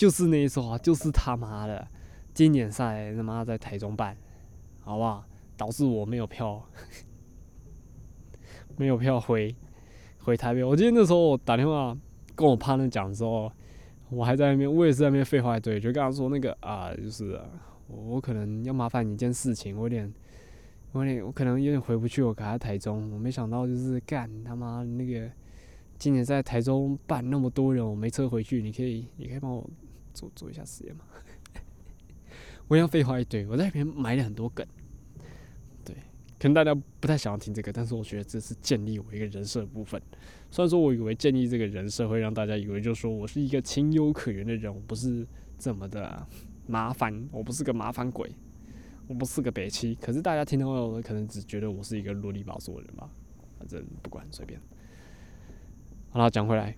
[0.00, 1.86] 就是那一周啊，就是他妈的
[2.32, 4.16] 经典赛他妈在台中办，
[4.80, 5.22] 好不好？
[5.58, 6.64] 导致我没有票，
[8.78, 9.54] 没有票回
[10.20, 10.64] 回台北。
[10.64, 11.94] 我记得那时候打电话
[12.34, 13.52] 跟我 partner 讲的时候。
[14.08, 17.38] 我还在那边，我也是在那边废话一堆，就跟他说那个啊，就是
[17.86, 20.12] 我可能要麻烦你一件事情，我有点，
[20.92, 25.30] 我有点，我可能有点回不去，我卡在台中，我没想到就是干他妈那个，
[25.96, 29.64] 今年在台中办那么多人，我没车回去，你可以，你可以帮我
[30.12, 31.04] 做做一下实验嘛？
[32.68, 34.66] 我要废话一堆，我在那边埋了很多梗。
[35.84, 35.94] 对
[36.38, 40.00] 可能大家不太想要听这个，但是我觉得这是建立我一个人设的部分。
[40.50, 45.26] 虽然说我以为建立这个人设会让大家以为，就是说我是一个情有可原的人，我不是
[45.58, 46.26] 这么的
[46.66, 48.30] 麻烦，我不是个麻烦鬼，
[49.06, 49.94] 我不是个北七。
[49.96, 53.10] 可是大家听到我可能只觉得我是一个啰里吧嗦的人吧。
[53.58, 54.60] 反正不管随便。
[56.08, 56.76] 好了，讲回来，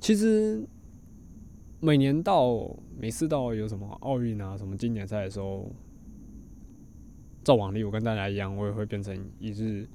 [0.00, 0.66] 其实
[1.80, 5.70] 每年到每次到有什么奥运啊、什么经典赛的时候。
[7.44, 9.88] 照往例，我跟大家一样，我也会变成一日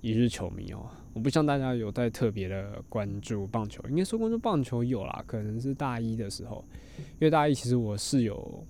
[0.00, 0.84] 一日球迷哦。
[1.12, 6.64] 我不像大家有在特别的关注棒球，应该说关注棒球有啦，可能是大一的时候，
[6.98, 8.66] 因为大一其实我室友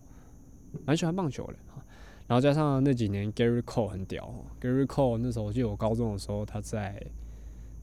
[0.84, 1.54] 蛮喜欢棒球的
[2.26, 7.02] 然后加上那几年 Gary Cole 很屌，Gary Cole 那时候我记得我高中的时候他在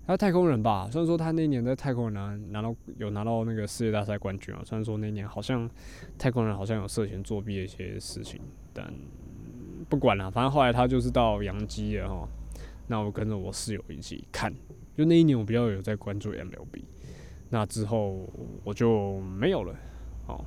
[0.10, 5.70] 他太空人吧，虽然说他那年在太空人拿拿到有拿到那个世界大赛冠军啊，虽然说那年好像
[6.18, 8.41] 太空人好像有涉嫌作弊的一些事情，
[8.74, 8.91] 但。
[9.88, 12.28] 不管了，反正后来他就是到洋基了哈。
[12.88, 14.51] 那我跟着我室友一起看，
[14.97, 16.84] 就那一年我比较有在关注 MLB。
[17.49, 18.28] 那之后
[18.64, 19.76] 我就没有了，
[20.28, 20.43] 哦。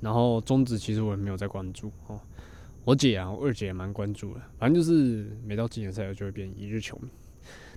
[0.00, 2.20] 然后中职其实我也没有在关注哦。
[2.84, 4.40] 我姐啊，我二姐也蛮关注的。
[4.56, 7.08] 反正就是每到季前赛就会变一日球迷，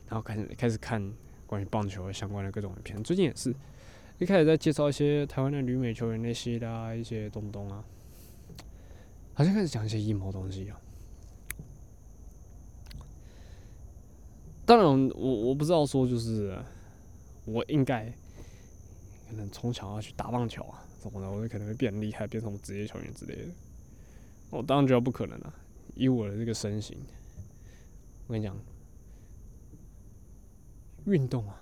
[0.08, 1.14] 然后开始开始看
[1.46, 3.04] 关于棒球相关的各种影片。
[3.04, 3.54] 最近也是
[4.20, 7.84] 一开始在介绍一些台湾的旅美球员那些的一些东东啊。
[9.34, 10.80] 好像开始讲一些阴谋东西啊。
[14.66, 16.58] 当然，我我不知道说就是，
[17.46, 18.06] 我应该
[19.28, 23.42] 可能从小要去打棒球啊什么的，我就可能会变厉害，变成职业球员之类的。
[24.52, 25.54] 我当然觉得不可能了，
[25.96, 26.98] 以我的这个身形，
[28.28, 28.56] 我跟你讲，
[31.06, 31.62] 运动啊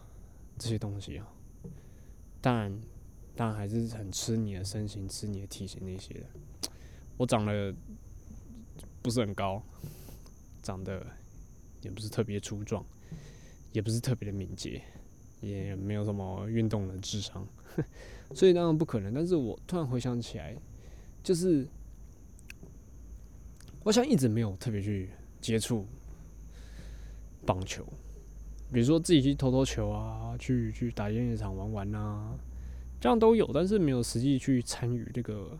[0.58, 1.28] 这些东西啊，
[2.40, 2.82] 当然
[3.36, 6.26] 当然还是很吃你的身形、吃你的体型那些的。
[7.18, 7.74] 我长得
[9.02, 9.62] 不是很高，
[10.62, 11.06] 长得
[11.82, 12.86] 也不是特别粗壮，
[13.72, 14.82] 也不是特别的敏捷，
[15.40, 17.48] 也没有什么运动的智商，
[18.36, 19.14] 所以当然不可能。
[19.14, 20.56] 但是我突然回想起来，
[21.24, 21.68] 就是
[23.84, 25.86] 我想一直没有特别去接触
[27.46, 27.86] 棒球，
[28.72, 32.38] 比如说自己去投投球啊，去去打烟叶场玩玩啊，
[33.00, 35.60] 这样都有，但是没有实际去参与这个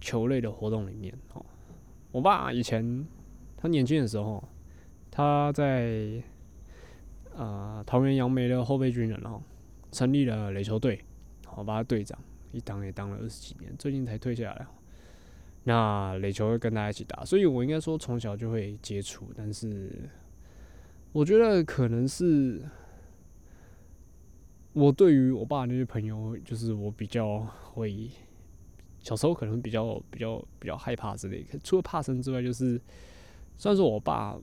[0.00, 1.44] 球类的活动里面哦。
[2.10, 3.06] 我爸以前
[3.56, 4.42] 他年轻的时候，
[5.10, 6.22] 他在
[7.36, 9.40] 呃桃园杨梅的后备军人哦，
[9.92, 11.00] 成立了垒球队，
[11.56, 12.18] 我把他队长，
[12.50, 14.66] 一当也当了二十几年，最近才退下来。
[15.62, 19.92] 那垒球会跟大家一起打，所以我应该说从小就会接触，但是
[21.12, 22.62] 我觉得可能是
[24.72, 28.10] 我对于我爸那些朋友，就是我比较会
[29.00, 32.80] 小时候可能比较比较比较害怕之类，除了怕生之外，就是
[33.56, 34.38] 虽然说我爸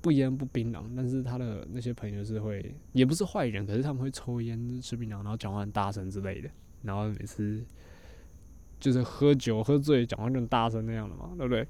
[0.00, 6.50] 不烟不槟榔，但是他的那些朋友是会也不是坏人，可是他们会抽烟吃槟榔，然后讲话很大声之类的，
[6.82, 7.64] 然后每次。
[8.78, 11.66] 就是喝酒喝醉讲话那种大声那样的嘛，对不对？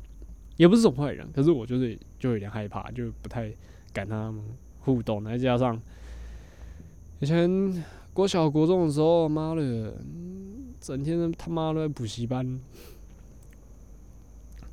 [0.57, 3.49] 也不是什么坏人，可是我就是就有点害怕，就不太
[4.05, 4.45] 跟他们
[4.81, 5.25] 互动。
[5.25, 5.81] 再加上
[7.21, 9.95] 以前国小国中的时候，妈的，
[10.81, 12.61] 整天他妈都在补习班，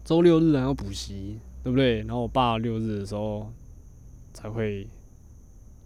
[0.04, 2.00] 周六日还要补习，对不对？
[2.00, 3.50] 然后我爸六日的时候
[4.34, 4.88] 才会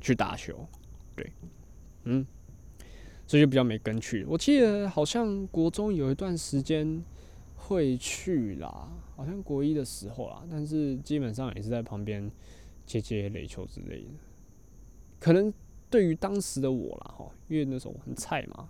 [0.01, 0.67] 去打球，
[1.15, 1.31] 对，
[2.05, 2.25] 嗯。
[3.29, 4.23] 所以就比较没跟去。
[4.23, 7.03] 我记得好像国中有一段时间
[7.57, 12.31] 会去啦，好像国一的时候啦，但是基本上也是在旁边
[12.87, 14.09] 接接垒球之类的。
[15.19, 15.53] 可能
[15.89, 18.67] 对于当时的我啦，哈，因为那时候很菜嘛，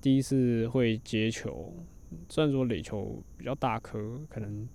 [0.00, 1.72] 第一次会接球，
[2.28, 4.68] 虽然说垒球比较大颗，可能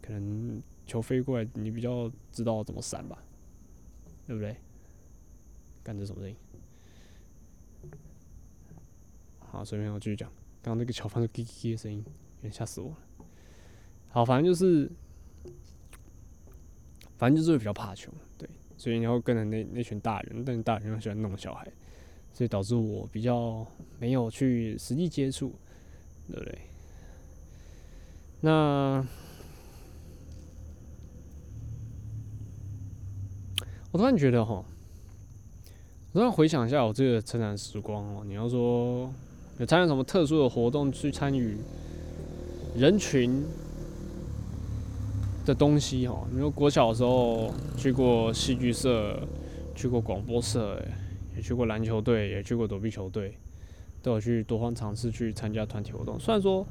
[0.00, 3.24] 可能球飞过来你比较知道怎么闪吧，
[4.26, 4.56] 对不对？
[5.82, 6.36] 干这什么声音？
[9.38, 10.30] 好，随便我继续讲。
[10.62, 12.98] 刚刚那个桥翻的叽叽的声音，有点吓死我了。
[14.08, 14.90] 好，反正就是，
[17.24, 18.46] 反正就是比较怕穷，对，
[18.76, 21.66] 所以你要跟着那那群大人，但大人又喜欢弄小孩，
[22.34, 23.66] 所以导致我比较
[23.98, 25.50] 没有去实际接触，
[26.28, 26.58] 对不对？
[28.42, 29.02] 那
[33.90, 34.62] 我突然觉得哈，
[36.12, 39.10] 我突然回想一下我这个成长时光哦，你要说。
[39.56, 41.56] 有参加什么特殊的活动去参与
[42.76, 43.40] 人群
[45.44, 46.26] 的东西哈？
[46.32, 49.20] 你说国小的时候去过戏剧社，
[49.74, 50.82] 去过广播社，
[51.36, 53.36] 也去过篮球队，也去过躲避球队，
[54.02, 56.18] 都有去多方尝试去参加团体活动。
[56.18, 56.66] 虽然说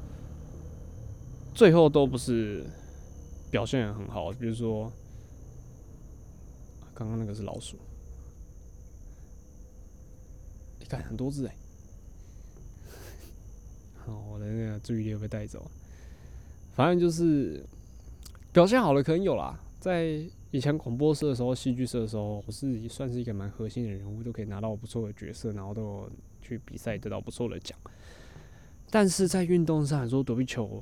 [1.54, 2.64] 最后都不是
[3.50, 4.90] 表现很好，比如说
[6.92, 7.76] 刚刚那个是老鼠，
[10.80, 11.54] 你看很多只哎。
[14.04, 15.70] 好，我的那个注意力又被带走了。
[16.74, 17.64] 反正就是
[18.54, 27.76] 表现好的可能有啦，在以前广播社的时候、戏剧社的时候，我是算是一个蛮核心的人物，都可以拿到不错的角色，然后都有去比赛得到不错的奖。
[28.90, 30.80] 但是在运动上来说，躲避球，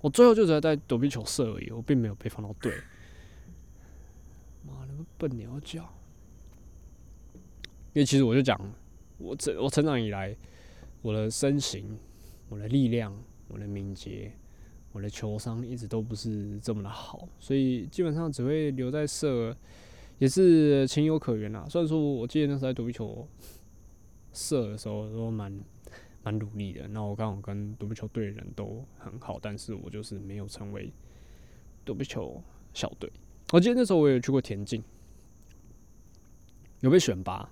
[0.00, 2.72] 我最后就只在躲避球社而已，我并没有被放到队。
[4.64, 5.82] 妈的，笨鸟叫！
[7.34, 8.56] 因为其实我就讲，
[9.18, 10.36] 我成我成长以来，
[11.02, 11.98] 我的身形。
[12.48, 13.12] 我的力量，
[13.46, 14.32] 我的敏捷，
[14.92, 19.56] 我的球商一直都不是这么的好，所以基本上只会留在社，
[20.18, 21.64] 也是情有可原啦。
[21.70, 23.26] 虽然说我记得那时候在躲避球
[24.32, 25.60] 社的时候都蛮
[26.24, 30.92] 蛮努力的，那我刚好跟躲避球队的人都很好，但是我就是没有成为
[31.84, 32.42] 躲避球
[32.74, 33.10] 小队。
[33.52, 34.82] 我记得那时候我也去过田径，
[36.80, 37.48] 有被选拔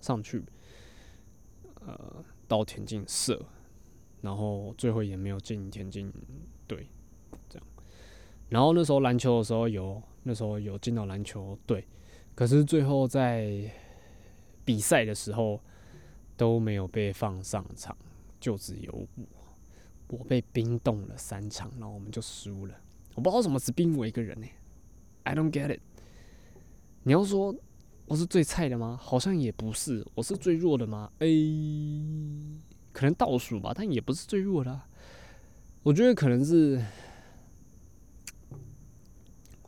[0.00, 0.42] 上去，
[1.86, 3.44] 呃，到田径社。
[4.20, 6.12] 然后最后也没有进田径
[6.66, 6.88] 队，
[7.48, 7.66] 这样。
[8.48, 11.86] 然后那时候篮球的时候有，那时候有进到篮球队，
[12.34, 13.70] 可是最后在
[14.64, 15.60] 比赛的时候
[16.36, 17.96] 都没有被放上场，
[18.40, 18.92] 就只有
[20.08, 22.74] 我，我被冰冻了三场，然后我们就输了。
[23.14, 24.46] 我不知道什么只冰我一个人呢
[25.24, 25.80] ，I don't get it。
[27.02, 27.54] 你要说
[28.06, 28.98] 我是最菜的吗？
[29.00, 31.10] 好像也不是，我是最弱的吗？
[31.18, 32.60] 诶。
[32.98, 34.80] 可能倒数吧，但也不是最弱的。
[35.84, 36.84] 我觉得可能是，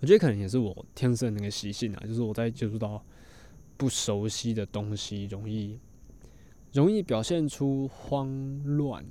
[0.00, 3.00] 我觉得可能也是我天生那个习性啊，就是我在接触到
[3.76, 5.78] 不熟悉的东西，容易
[6.72, 8.28] 容易表现出慌
[8.64, 9.06] 乱，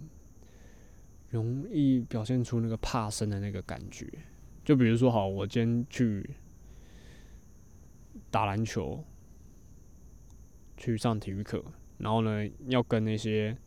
[1.30, 4.06] 容易表现出那个怕生的那个感觉。
[4.66, 6.30] 就比如说，好，我今天去
[8.30, 9.02] 打篮球，
[10.76, 11.64] 去上体育课，
[12.00, 13.58] 然后呢，要跟那些，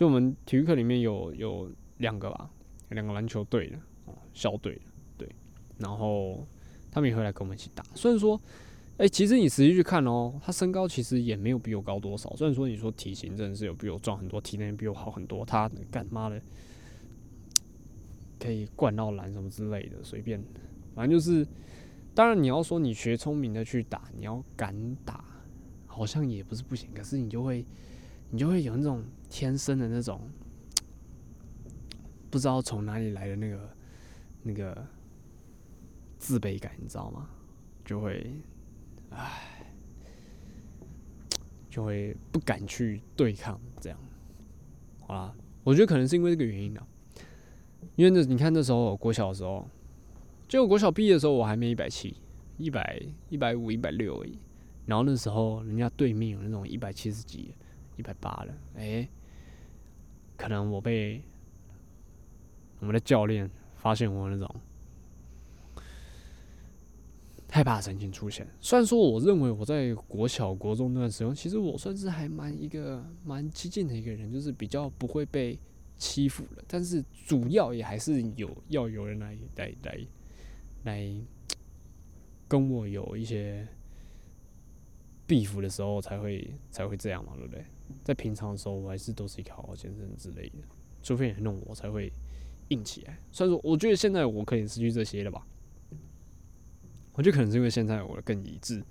[0.00, 2.50] 就我们体育课里面有有两个吧，
[2.88, 3.76] 两个篮球队的
[4.06, 4.80] 哦，校队的，
[5.18, 5.28] 对，
[5.76, 6.46] 然后
[6.90, 7.84] 他们也会来跟我们一起打。
[7.94, 8.40] 虽然说，
[8.96, 12.34] 哎、其实你实际去看哦，他身高其实也没有比我高多少。
[12.34, 16.40] 虽然说你说体型真的是有比我壮很多，体能也比我好很多，他干妈的
[18.38, 20.42] 可以灌到篮什么之类的，随便，
[20.94, 21.46] 反正就是，
[22.14, 24.74] 当然你要说你学聪明的去打，你要敢
[25.04, 25.22] 打，
[25.84, 27.62] 好像也不是不行，可是你就会，
[28.30, 30.20] 你就会有那种天生的那种，
[32.30, 33.76] 不知道从哪里来的那个
[34.42, 34.86] 那个
[36.18, 37.30] 自卑感，你知道吗？
[37.84, 38.34] 就会，
[39.10, 39.72] 唉，
[41.70, 43.98] 就会不敢去对抗，这样，
[45.06, 46.86] 好啦，我觉得可能是因为这个原因啊，
[47.96, 49.66] 因为那你看那时候我国小的时候，
[50.48, 52.16] 就国小毕业的时候，我还没一百七，
[52.58, 54.38] 一百一百五、一百六而已。
[54.86, 57.54] 然后那时候人家对面有那种一百七十几、
[57.96, 59.08] 一百八的，哎、
[60.40, 61.22] 可能我被
[62.78, 64.48] 我们的教练发现我那种
[67.50, 68.48] 害怕神情出现。
[68.58, 75.58] 虽然说我认为我在国小、国中那段时间，其实我算是还蛮一个蛮激进的一个人，就是比较不会被
[75.98, 76.64] 欺负的。
[76.66, 80.06] 但是主要也还是有要有人来来来
[80.84, 81.14] 来
[82.48, 83.68] 跟我有一些
[85.28, 87.62] beef 的时候，才会才会这样嘛，对不对？
[88.02, 90.58] 在平常的时候，我还是都是一个好好先生之类的，
[91.02, 92.12] 除非你弄我才会
[92.68, 93.18] 硬起来。
[93.30, 95.46] 虽然说，我觉得现在我可以失去这些了吧。
[97.14, 98.82] 我觉得可能是因为现在我更理智，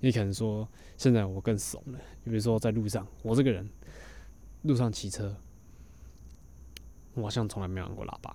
[0.00, 1.98] 也可能说现在我更怂了。
[2.24, 3.68] 就比如说在路上，我这个人
[4.62, 5.36] 路上骑车，
[7.14, 8.34] 我好像从来没有按过喇叭。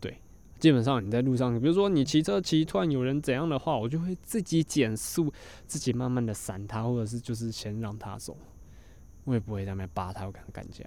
[0.00, 0.18] 对，
[0.58, 5.32] 基本上你在路上，比如说你骑车骑，突然有人怎样的话，我就会自己减速，
[5.66, 8.36] 自己慢慢的闪他，或者是就是先让他走，
[9.28, 10.82] 我也不会在那边扒他，我跟他干架。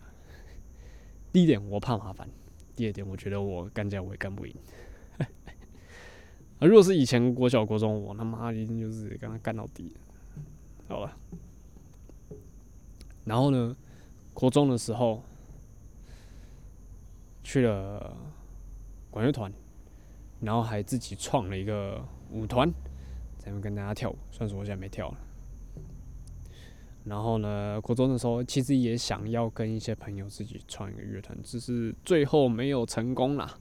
[1.32, 2.28] 第一点，我怕麻烦；
[2.76, 4.56] 第二点，我觉得我干架我也干不赢。
[6.58, 9.96] 啊，如果是以前国小国中，我他妈一定就是跟他干到底。
[10.88, 11.16] 好了，
[13.26, 13.78] 然后呢，
[14.34, 15.24] 国中的时候
[17.44, 18.18] 去了
[19.12, 19.54] 管乐团，
[20.40, 22.68] 然后还自己创了一个舞团，
[23.38, 24.18] 在那跟大家跳舞。
[24.32, 25.18] 算是我现在没跳了。
[27.04, 33.58] 然后呢，国中的时候其实也想要跟一些朋友自己创一个乐团，只是最后没有成功啦。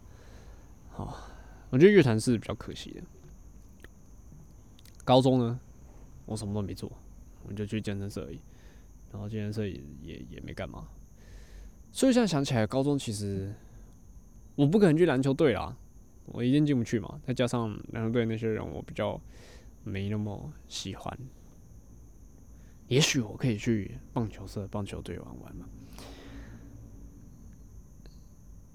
[0.91, 1.16] 好，
[1.70, 3.03] 我觉得乐团是比较可惜的。
[5.05, 5.59] 高中呢，
[6.26, 6.93] 我什么都没做，
[7.49, 8.38] 我就去健身社而已，
[9.11, 10.86] 然后健身社也也也没干嘛。
[11.91, 13.55] 所以现在想起来，高中其实
[14.55, 15.74] 我不可能去篮球队啦，
[16.26, 17.18] 我一定进不去嘛。
[17.26, 19.18] 再加上篮球队那些人，我比较
[19.82, 21.18] 没那么喜欢。
[22.91, 25.64] 也许我可以去棒球社、棒球队玩玩嘛。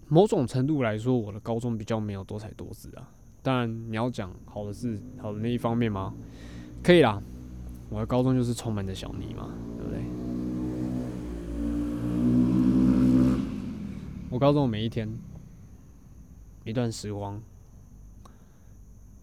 [0.07, 3.11] 某种程度来说，我的高中比较没有多彩多姿啊。
[3.43, 6.13] 当然，你要讲好的是好的那一方面吗？
[6.82, 7.22] 可以啦，
[7.89, 9.99] 我的高中就是充满着小泥嘛，对不对？
[14.29, 15.13] 我高中每一天、
[16.63, 17.42] 每段时光、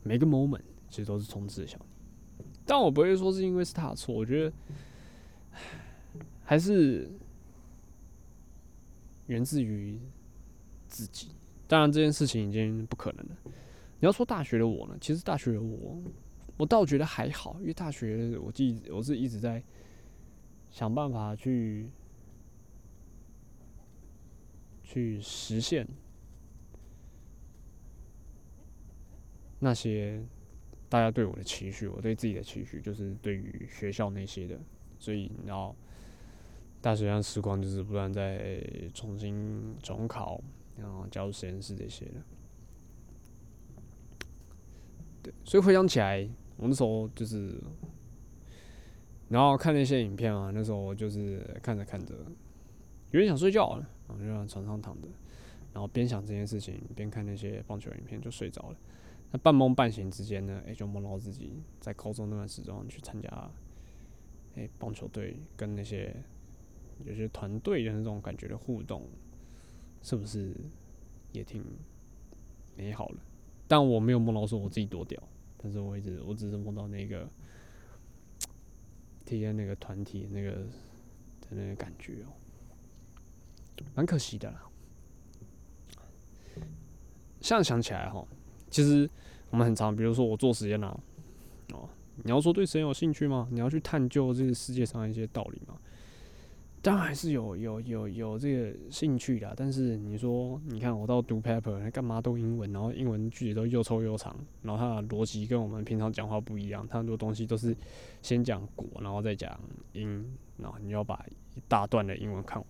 [0.03, 0.61] 每个 moment，
[0.91, 1.92] 其实都是充斥着小泥。
[2.65, 4.53] 但我不会说是因为是他的错，我觉得
[6.45, 7.11] 还是
[9.27, 9.99] 源自于
[10.87, 11.29] 自己。
[11.67, 13.37] 当然，这件事情已经不可能了。
[13.45, 14.97] 你要说大学的我呢？
[15.01, 16.03] 其实大学的我，
[16.57, 19.63] 我倒觉得还好，因为大学我记我是一直在
[20.71, 21.89] 想办法去
[24.83, 25.87] 去实现
[29.59, 30.23] 那些
[30.93, 34.61] 大家对我的期许，我对自己的期许，就是对于学校那些的。
[34.99, 35.75] 所以，然后
[36.83, 38.63] 大学上时光就是不断在
[38.93, 40.39] 重新重考，
[40.77, 42.23] 然后加入实验室这些的。
[45.23, 46.29] 对，所以回想起来，
[46.59, 47.59] 我那时候就是，
[49.31, 52.15] 然后看那些影片啊，那时候我就是看着看着，
[53.13, 55.09] 有点想睡觉了，然后就在床上躺着，
[55.73, 58.77] 然后边想这件事情，边看那些棒球影片，就睡着了。
[59.33, 63.51] 那半梦半醒之间呢，诶、就梦到自己在高中那段时光去参加，
[64.57, 66.15] 诶、棒球队跟那些
[67.05, 69.09] 有些团队的那种感觉的互动，
[70.03, 70.55] 是不是
[71.33, 71.65] 也挺
[72.77, 73.17] 美好的？
[73.67, 75.23] 但我没有梦到说我自己多屌，
[75.57, 77.27] 但是我一直我只是梦到那个
[79.25, 80.51] 体验那个团体那个
[81.41, 82.33] 的那个感觉哦，
[83.95, 84.69] 蛮可惜的啦。
[87.41, 88.25] 现在想起来哈，
[88.73, 89.09] 其实
[89.51, 90.99] 我们很常，比如说我做实验啊，
[91.73, 91.89] 哦，
[92.25, 93.47] 你要说对实验有兴趣吗？
[93.53, 95.77] 你要去探究这个世界上一些道理吗？
[96.81, 107.77] 当然还是有有有有这个兴趣的，但是你说，你看我到读 paper，干嘛都英文，然后英文句子都又臭又长，然后它的逻辑跟我们平常讲话不一样，它很多东西都是
[108.21, 109.57] 先讲果，然后再讲
[109.93, 111.25] 因，然后你要把
[111.55, 112.67] 一大段的英文看完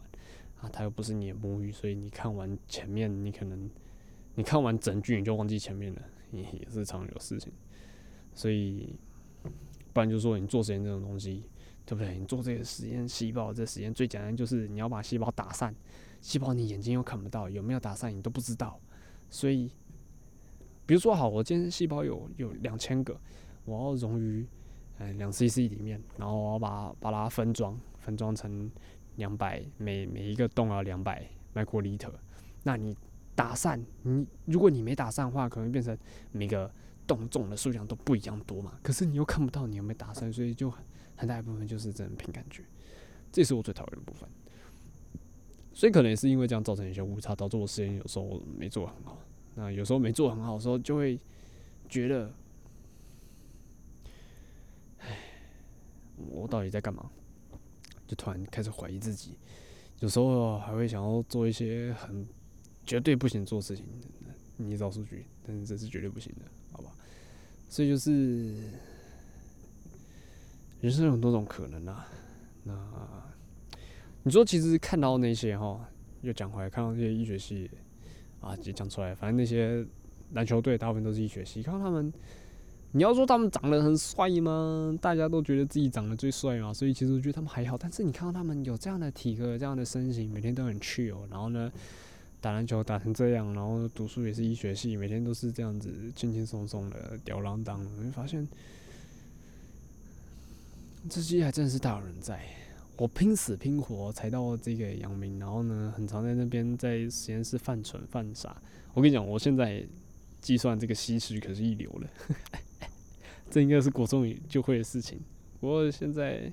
[0.61, 3.71] 啊，它又不是你的母语，所以你看完前面，你可能
[4.35, 7.53] 你看完整句你就忘记前面了，也也是常有事情，
[8.35, 8.95] 所以
[9.93, 11.45] 不然就是说你做实验这种东西。
[11.85, 12.17] 对不对？
[12.17, 15.75] 你做这个实验，细胞这实验最简单就是你要把细胞打散，
[16.21, 18.81] 细胞你眼睛又看不到，有没有打散你都不知道。
[19.29, 19.69] 所以，
[20.87, 23.21] 比如说好，我今天细胞有有两千个，
[23.65, 24.47] 我要溶于
[24.99, 28.71] 嗯两 CC 里面，然后我要把把它分装，分装成
[29.17, 32.13] 两百每每一个洞要两百 microliter。
[32.63, 32.97] 那你
[33.35, 35.97] 打散，你如果你没打散的话，可能变成
[36.31, 36.71] 每个
[37.07, 38.79] 洞重的数量都不一样多嘛。
[38.83, 40.85] 可是你又看不到你有没有打散，所以就很。
[41.15, 42.65] 很大一部分就是真的凭感觉，
[43.31, 44.29] 这是我最讨厌的部分。
[45.73, 49.19] 所以可能也是因为这样造成一些误差，导致我实验有时候没做很好。
[49.55, 51.21] 那有时候没做很好的时候，就会
[51.89, 52.35] 觉得，
[54.99, 55.17] 唉，
[56.17, 57.09] 我到底在干嘛？
[58.09, 59.39] 就突然开始怀疑自己。
[60.01, 62.27] 有时候还会想要做一些很
[62.87, 63.85] 绝对不行做事情，
[64.57, 66.43] 你找数据，但是这是绝对不行的，
[66.73, 66.91] 好吧？
[67.69, 68.55] 所以就是。
[70.81, 72.09] 人生有很多种可能啊，
[72.65, 72.77] 那
[74.25, 75.89] 你说其实看到那些哈，
[76.23, 77.71] 又讲回来看到那些医学系
[78.41, 79.87] 啊，就讲出来，反正那些
[80.33, 82.13] 篮球队大部分都是医学系，看到他们，
[82.91, 84.99] 你要说他们长得很帅吗？
[85.01, 87.79] 大家都觉得自己长得最帅嘛，所以其实我觉得他们还好。
[87.79, 91.71] 但是你看到他们有这样的体格、这样的身形，每天都很去哦，然后呢，
[92.43, 98.47] 打篮球打成这样，然后读书也是医学系，每天都是这样子轻轻松松的吊郎当的，你会发现。
[101.09, 102.45] 这些还真是大有人在，
[102.97, 108.61] 我拼死拼活才到这个阳明，然后呢，很常在那边在实验室犯蠢犯傻。
[108.93, 109.85] 我跟你讲，我现在
[110.41, 112.11] 计算这个西施可是一流了，
[113.51, 115.21] 这应该是国中就会的事情。
[115.61, 116.53] 不过现在，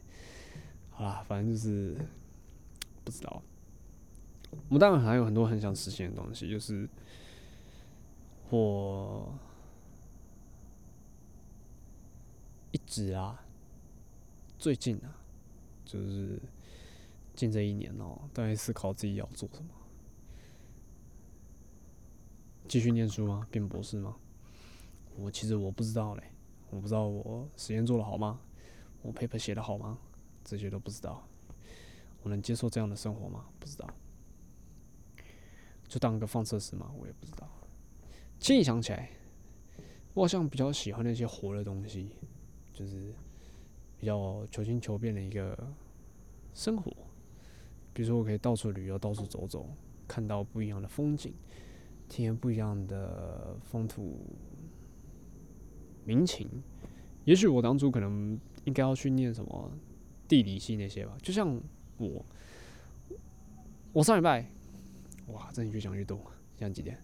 [0.91, 1.95] 好啦，反正就是
[3.03, 3.41] 不知道。
[4.51, 6.87] 我们当然还有很多很想实现的东西，就是
[8.49, 9.33] 我
[12.71, 13.43] 一直啊。
[14.57, 15.15] 最近啊，
[15.85, 16.37] 就是
[17.33, 19.69] 近这一年哦，都在思考自己要做什么。
[22.67, 23.47] 继续念书吗？
[23.49, 24.17] 变博士吗？
[25.15, 26.23] 我其实我不知道嘞，
[26.69, 28.41] 我不知道我实验做的好吗？
[29.01, 29.97] 我 paper 写的好吗？
[30.43, 31.25] 这些都不知道。
[32.21, 33.45] 我能接受这样的生活吗？
[33.59, 33.87] 不知道。
[35.89, 36.89] 就当个放射师嘛？
[36.97, 37.45] 我也不知道。
[38.39, 39.09] 现在想起来，
[40.13, 42.11] 我好像比较喜欢那些活的东西，
[42.71, 43.13] 就是。
[44.01, 45.53] 比较求新求变的一个
[46.53, 46.89] 生活，
[47.91, 49.69] 比如说我可以到处旅游，到处走走，
[50.07, 51.33] 看到不一样的风景，
[52.07, 54.17] 体验不一样的风土
[56.05, 56.47] 民情。
[57.25, 59.69] 也许我当初可能应该要去念什么
[60.29, 61.17] 地理系那些吧。
[61.21, 61.61] 就像
[61.97, 62.25] 我，
[63.91, 64.49] 我上礼拜，
[65.33, 66.19] 哇，这你越讲越多。
[66.57, 66.97] 现在几点？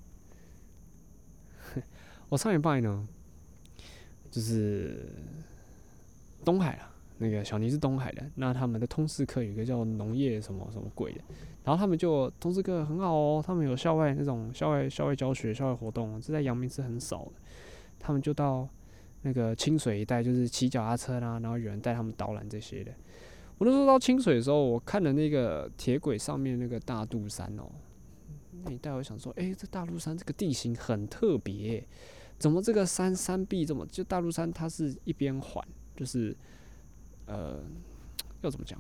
[2.30, 3.08] 我上礼拜呢，
[4.32, 5.10] 就是。
[6.44, 11.22] 东海啊，那个小尼是东海的，那他们的通识课有一个叫农业什么什么鬼的，
[11.64, 17.32] 然后他们就通识课很好哦，他们有校外那种校外校外教学、校外活动，这在阳明是很少的。
[17.98, 18.70] 他们就到
[19.24, 22.92] 那个清水一带，就是骑脚踏车啦，然后有人带他们导览这些的。
[23.58, 27.72] 我那时候到清水的时候，我看了那个铁轨上面那个大肚山哦，
[28.64, 31.86] 那一带我想说，哎，这大陆山这个地形很特别，
[32.38, 35.68] 怎么这个山山壁这么就大陆山它是一边缓。
[35.96, 36.36] 就是，
[37.26, 37.64] 呃，
[38.42, 38.78] 要怎么讲？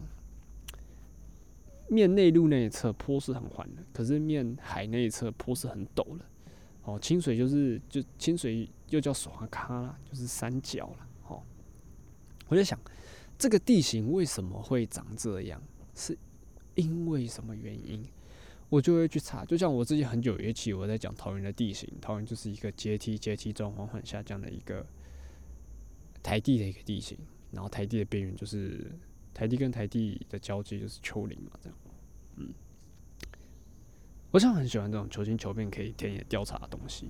[1.87, 6.25] 面内陆那一侧坡是很缓的，可是面海那一侧坡是很陡的。
[6.83, 11.07] 哦，清水就是就清水又叫耍卡啦，就是三角了。
[11.29, 11.41] 哦，
[12.49, 12.77] 我在想，
[13.37, 15.61] 这个地形为什么会长这样？
[15.93, 16.17] 是
[16.75, 18.05] 因为什么原因？
[18.75, 19.45] 我就会去查。
[19.45, 24.85] 就像我自己很久以前我在讲桃园的地形，桃园就是一个阶梯阶梯状缓缓下降的一个。
[26.23, 27.15] 台地的一个地形，
[27.51, 28.91] 然后台地的边缘就是
[29.31, 31.77] 台地跟台地的交界就是丘陵嘛，这样，
[32.37, 32.51] 嗯，
[34.31, 37.05] 我想很喜欢这种求新求变可以田野调查的东西，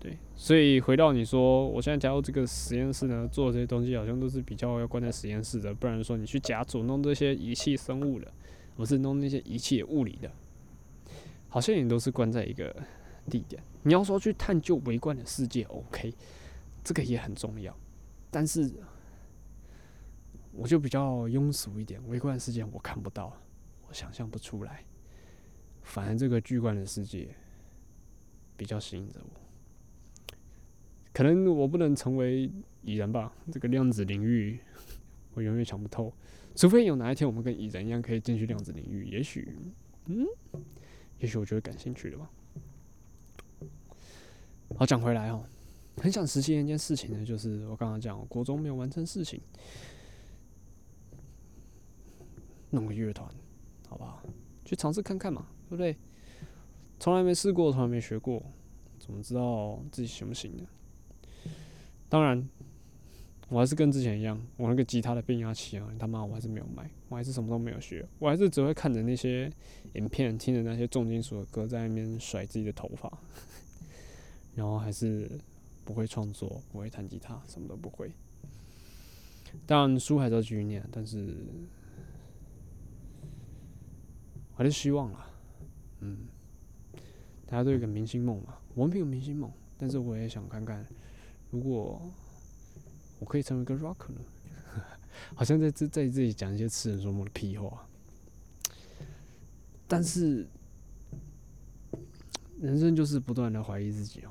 [0.00, 8.32] 对，所以回到你说，我现在加入这个实验室呢，做这些东西好像都是比较要关在实验室的，不然说你去甲组弄这些仪器生物的，
[8.74, 10.32] 不是弄那些仪器物理的，
[11.54, 12.74] 好像也都是关在一个
[13.30, 13.62] 地点。
[13.84, 16.12] 你要说去探究微观的世界，OK，
[16.82, 17.72] 这个也很重要，
[18.28, 18.68] 但是
[20.50, 23.40] 我就比较庸俗一点，微观世界我看不到，
[23.86, 24.84] 我想象不出来，
[25.84, 27.28] 反而这个巨观的世界
[28.56, 30.36] 比较吸引着我。
[31.12, 32.50] 可能我不能成为
[32.82, 34.58] 蚁人吧，这个量子领域
[35.34, 36.12] 我永远想不透，
[36.56, 39.56] 除非有哪一天我们跟蚁人一样可以进去量子领域，也许，
[40.06, 40.26] 嗯，
[41.24, 42.30] 也许我就会感兴趣的吧。
[44.76, 45.42] 好，讲回来哦，
[45.96, 49.40] 很想实现一件事情呢，就是我刚刚讲，国中没有完成事情，
[52.68, 53.26] 弄个乐团，
[53.88, 54.22] 好不好？
[54.66, 55.96] 去尝试看看嘛，对不对？
[57.00, 58.44] 从来没试过，从来没学过，
[58.98, 60.66] 怎么知道自己行不行呢？
[62.10, 62.46] 当然，
[63.50, 69.52] 我还是跟之前一样，我那个吉他的变压器啊，他妈我还是没有买，我还是什么都没有学，我还是只会看着那些
[69.94, 73.18] 影片，听着那些重金属的歌，在那边甩自己的头发，
[74.54, 75.30] 然后还是
[75.84, 78.10] 不会创作，不会弹吉他，什么都不会。
[79.66, 81.36] 当然书还是要继续念，但是
[84.54, 85.26] 还是希望啦，
[86.00, 86.18] 嗯，
[87.46, 90.84] 大家都有个明星梦嘛，我没有明星梦，但是我也想看看。
[91.50, 92.02] 如果
[93.24, 94.20] 我可以成为一个 rocker 呢？
[95.34, 97.88] 好像在这在这里讲一些痴人说梦的屁话。
[99.88, 100.46] 但是
[102.60, 104.30] 人生就是不断的怀疑自己哦。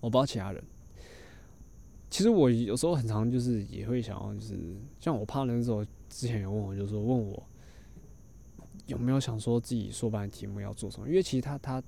[0.00, 0.62] 我不知道其他人。
[2.10, 4.58] 其实我有时候很常就是也会想要，就是
[4.98, 7.48] 像我怕那时候之前有问我，就是说问我
[8.86, 11.06] 有没有想说自己说班的题目要做什么？
[11.08, 11.80] 因为其实他他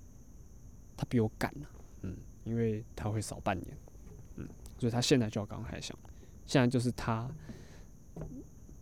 [0.97, 1.67] 他比我赶呢，
[2.03, 3.77] 嗯，因为他会少半年。
[4.79, 5.97] 所以他现在就要赶快想，
[6.45, 7.29] 现在就是他，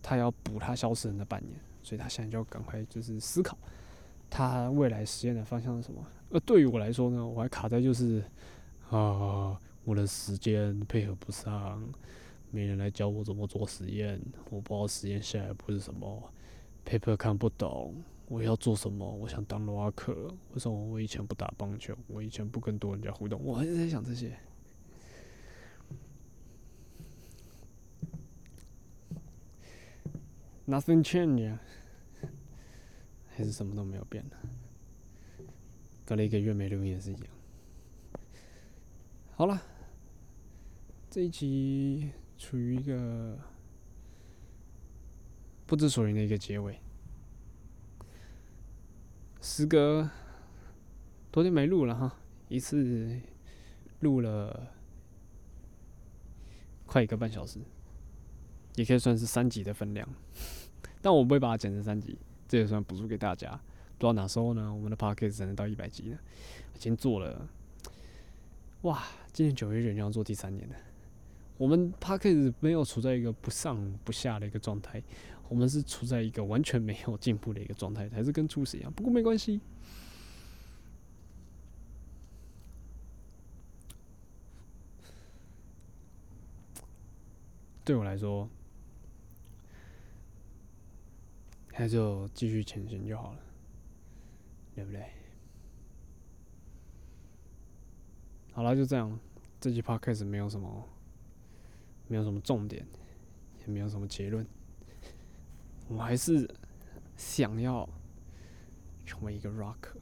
[0.01, 3.57] 他要补他消失的那半年，所以他现在就要赶快就是思考，
[4.29, 6.05] 他未来实验的方向是什么。
[6.31, 8.23] 而对于我来说呢，我还卡在就是
[8.89, 11.81] 啊，我的时间配合不上，
[12.51, 16.31] 没人来教我怎么做实验，我不知道实验下一步是什么
[16.85, 17.95] ，paper 看不懂，
[18.27, 19.09] 我要做什么？
[19.09, 20.13] 我想当罗克，
[20.53, 21.95] 为什么我以前不打棒球？
[22.07, 23.39] 我以前不跟多人家互动？
[23.43, 24.35] 我还是在想这些。
[30.65, 31.57] Nothing changed，
[33.35, 34.37] 还是什么都没有变的。
[36.05, 37.25] 隔了一个月没录音也是一样。
[39.35, 39.61] 好了，
[41.09, 43.37] 这一集处于一个
[45.65, 46.79] 不知所云的一个结尾。
[49.41, 50.09] 时隔
[51.29, 52.17] 多天没录了哈，
[52.47, 53.19] 一次
[53.99, 54.71] 录了
[56.85, 57.59] 快一个半小时。
[58.75, 60.07] 也可以算是三级的分量，
[61.01, 62.17] 但我不会把它剪成三级，
[62.47, 63.51] 这也算补助给大家。
[63.97, 66.17] 不知道哪时候呢，我们的 p o c k e t 才能到一百级呢？
[66.75, 67.47] 已经做了，
[68.81, 69.03] 哇！
[69.31, 70.75] 今年九月就要做第三年了。
[71.57, 75.01] 我们 p o c k e t 没有处在一个不上不下的一个状态，
[75.47, 78.91] 我们是处在一个完全没有进步的一个状态，还是跟初始一样。
[78.91, 79.61] 不过没关系，
[87.85, 88.49] 对我来说。
[91.77, 93.39] 那就继续前行就好了，
[94.75, 95.05] 对不对？
[98.53, 99.19] 好了，就这样。
[99.59, 100.87] 这期 podcast 没有什么，
[102.07, 102.85] 没有什么重点，
[103.61, 104.45] 也没有什么结论。
[105.87, 106.47] 我还是
[107.15, 107.87] 想要
[109.05, 109.95] 成为一个 rock，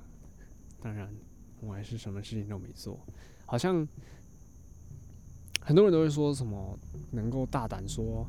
[0.81, 1.13] 当然，
[1.61, 2.99] 我还是什么事情都没做。
[3.45, 3.87] 好像
[5.61, 6.77] 很多人都会说什么
[7.11, 8.27] 能够大胆说。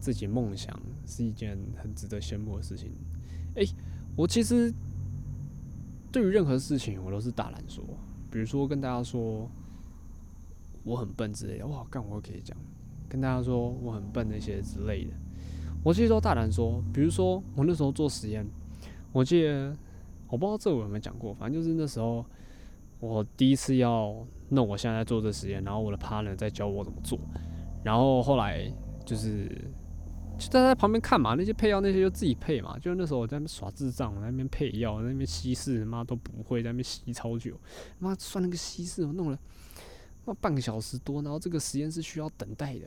[0.00, 0.76] 自己梦想
[1.06, 2.90] 是一件很值得羡慕的事情。
[3.54, 3.64] 诶，
[4.16, 4.74] 我其实
[6.10, 7.84] 对于任何事情，我都是大胆说。
[8.28, 9.48] 比如说跟大家说
[10.82, 12.58] 我很笨之类的，哇，干我可以讲，
[13.08, 15.12] 跟大家说我很笨那些之类的，
[15.84, 16.82] 我其实都大胆说。
[16.92, 18.44] 比如说我那时候做实验，
[19.12, 19.72] 我记得
[20.26, 22.26] 我不知道这我有没有讲过，反正就是那时候
[23.02, 27.18] 我第一次要弄我现在在做这实验，然后我的 partner 在教我怎么做，
[27.84, 28.72] 然后后来
[29.04, 29.50] 就是。
[30.38, 32.76] 就在在旁边看嘛，那些配药那些就自己配嘛。
[32.78, 37.54] 就那时候我在那边耍智障，在那边配药，在那边稀释，妈都不会，在那边吸超久，
[38.00, 39.38] 妈算那个稀释，我弄了
[40.24, 42.86] 妈半个小时多，然后这个实验是需要等待的。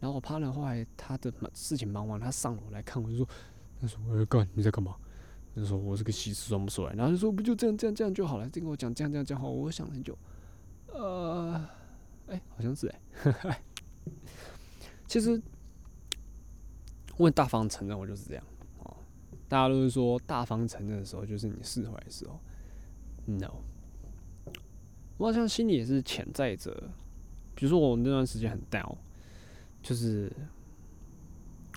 [0.00, 3.28] 然后我趴了，后来他的事情忙完，他上楼来看，我就说
[3.80, 4.94] ：“他说我要干，你在干嘛？”
[5.56, 10.16] 就说：“我这个稀释装不出来。”然后就说：“不就这样这样这样就好了。”跟我讲这样这样讲好，我想很久，
[10.88, 11.64] 呃，
[12.26, 13.62] 哎、好像是哎、
[15.06, 15.40] 其实
[17.16, 18.44] 我很大方承认，我就是这样
[18.82, 18.96] 哦。
[19.48, 22.40] 大家都是说大方承认的时候，就是你释怀的时候。
[23.26, 23.54] No，
[25.16, 26.90] 我好像心里也是潜在着，
[27.54, 28.96] 比如说我那段时间很 down，
[29.82, 30.30] 就是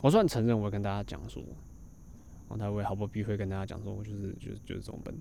[0.01, 1.41] 我虽然承认，我会跟大家讲说，
[2.49, 5.13] 然后，他会毫不避讳跟大家讲说，我就是就是就是这种笨，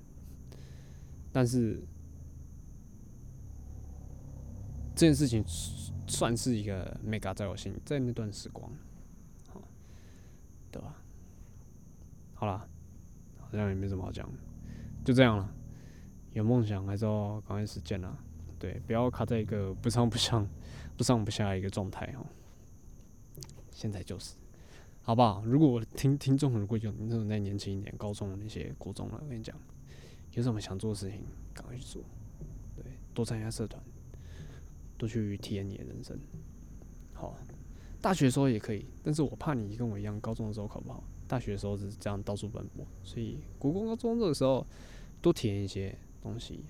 [1.33, 1.81] 但是
[4.95, 5.45] 这件事情
[6.07, 8.71] 算是一个 mega 在我心，在那段时光，
[10.71, 10.95] 对吧？
[12.35, 12.67] 好啦，
[13.41, 14.31] 好像也没什么好讲，
[15.05, 15.53] 就这样了。
[16.33, 18.15] 有梦想还是要赶快实践啦，
[18.59, 20.47] 对，不要卡在一个不上不上、
[20.97, 22.27] 不上不下一个状态哦。
[23.71, 24.35] 现在就是，
[25.07, 25.41] 好不好？
[25.47, 29.57] 如果我听听众如果有那种再年轻一点，高中的那些国中了，我跟你讲，
[30.33, 31.21] 有什么想做的事情，
[31.55, 32.03] 赶快去做，
[32.75, 32.85] 对，
[33.15, 33.81] 多参加社团，
[34.99, 36.19] 多去体验你的人生。
[37.13, 37.37] 好，
[38.03, 44.67] 大学的时候也可以，但是我怕你跟我一样，高中的时候考不好，大学的时候是这样到处奔波，所以国公高中这个时候
[45.23, 46.65] 多体验一些东西，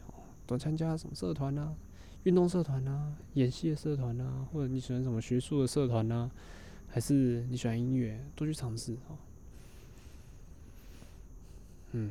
[0.46, 1.74] 多参加什么社团啊，
[2.24, 6.30] 运动社团啊，演戏的社团啊，或者你喜欢什么学术的社团啊，
[6.96, 9.18] 还是你喜欢音乐，多去尝试哦。
[11.92, 12.10] 嗯，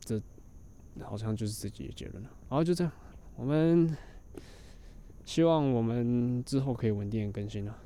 [0.00, 0.18] 这
[1.02, 2.30] 好像就是自己的结论了。
[2.48, 2.90] 好，就这样，
[3.36, 3.94] 我们
[5.26, 7.78] 希望我们之后可以稳定更新了。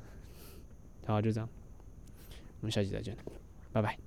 [1.05, 1.49] 好，就这样，
[2.61, 3.17] 我们下期再见，
[3.73, 4.04] 拜拜。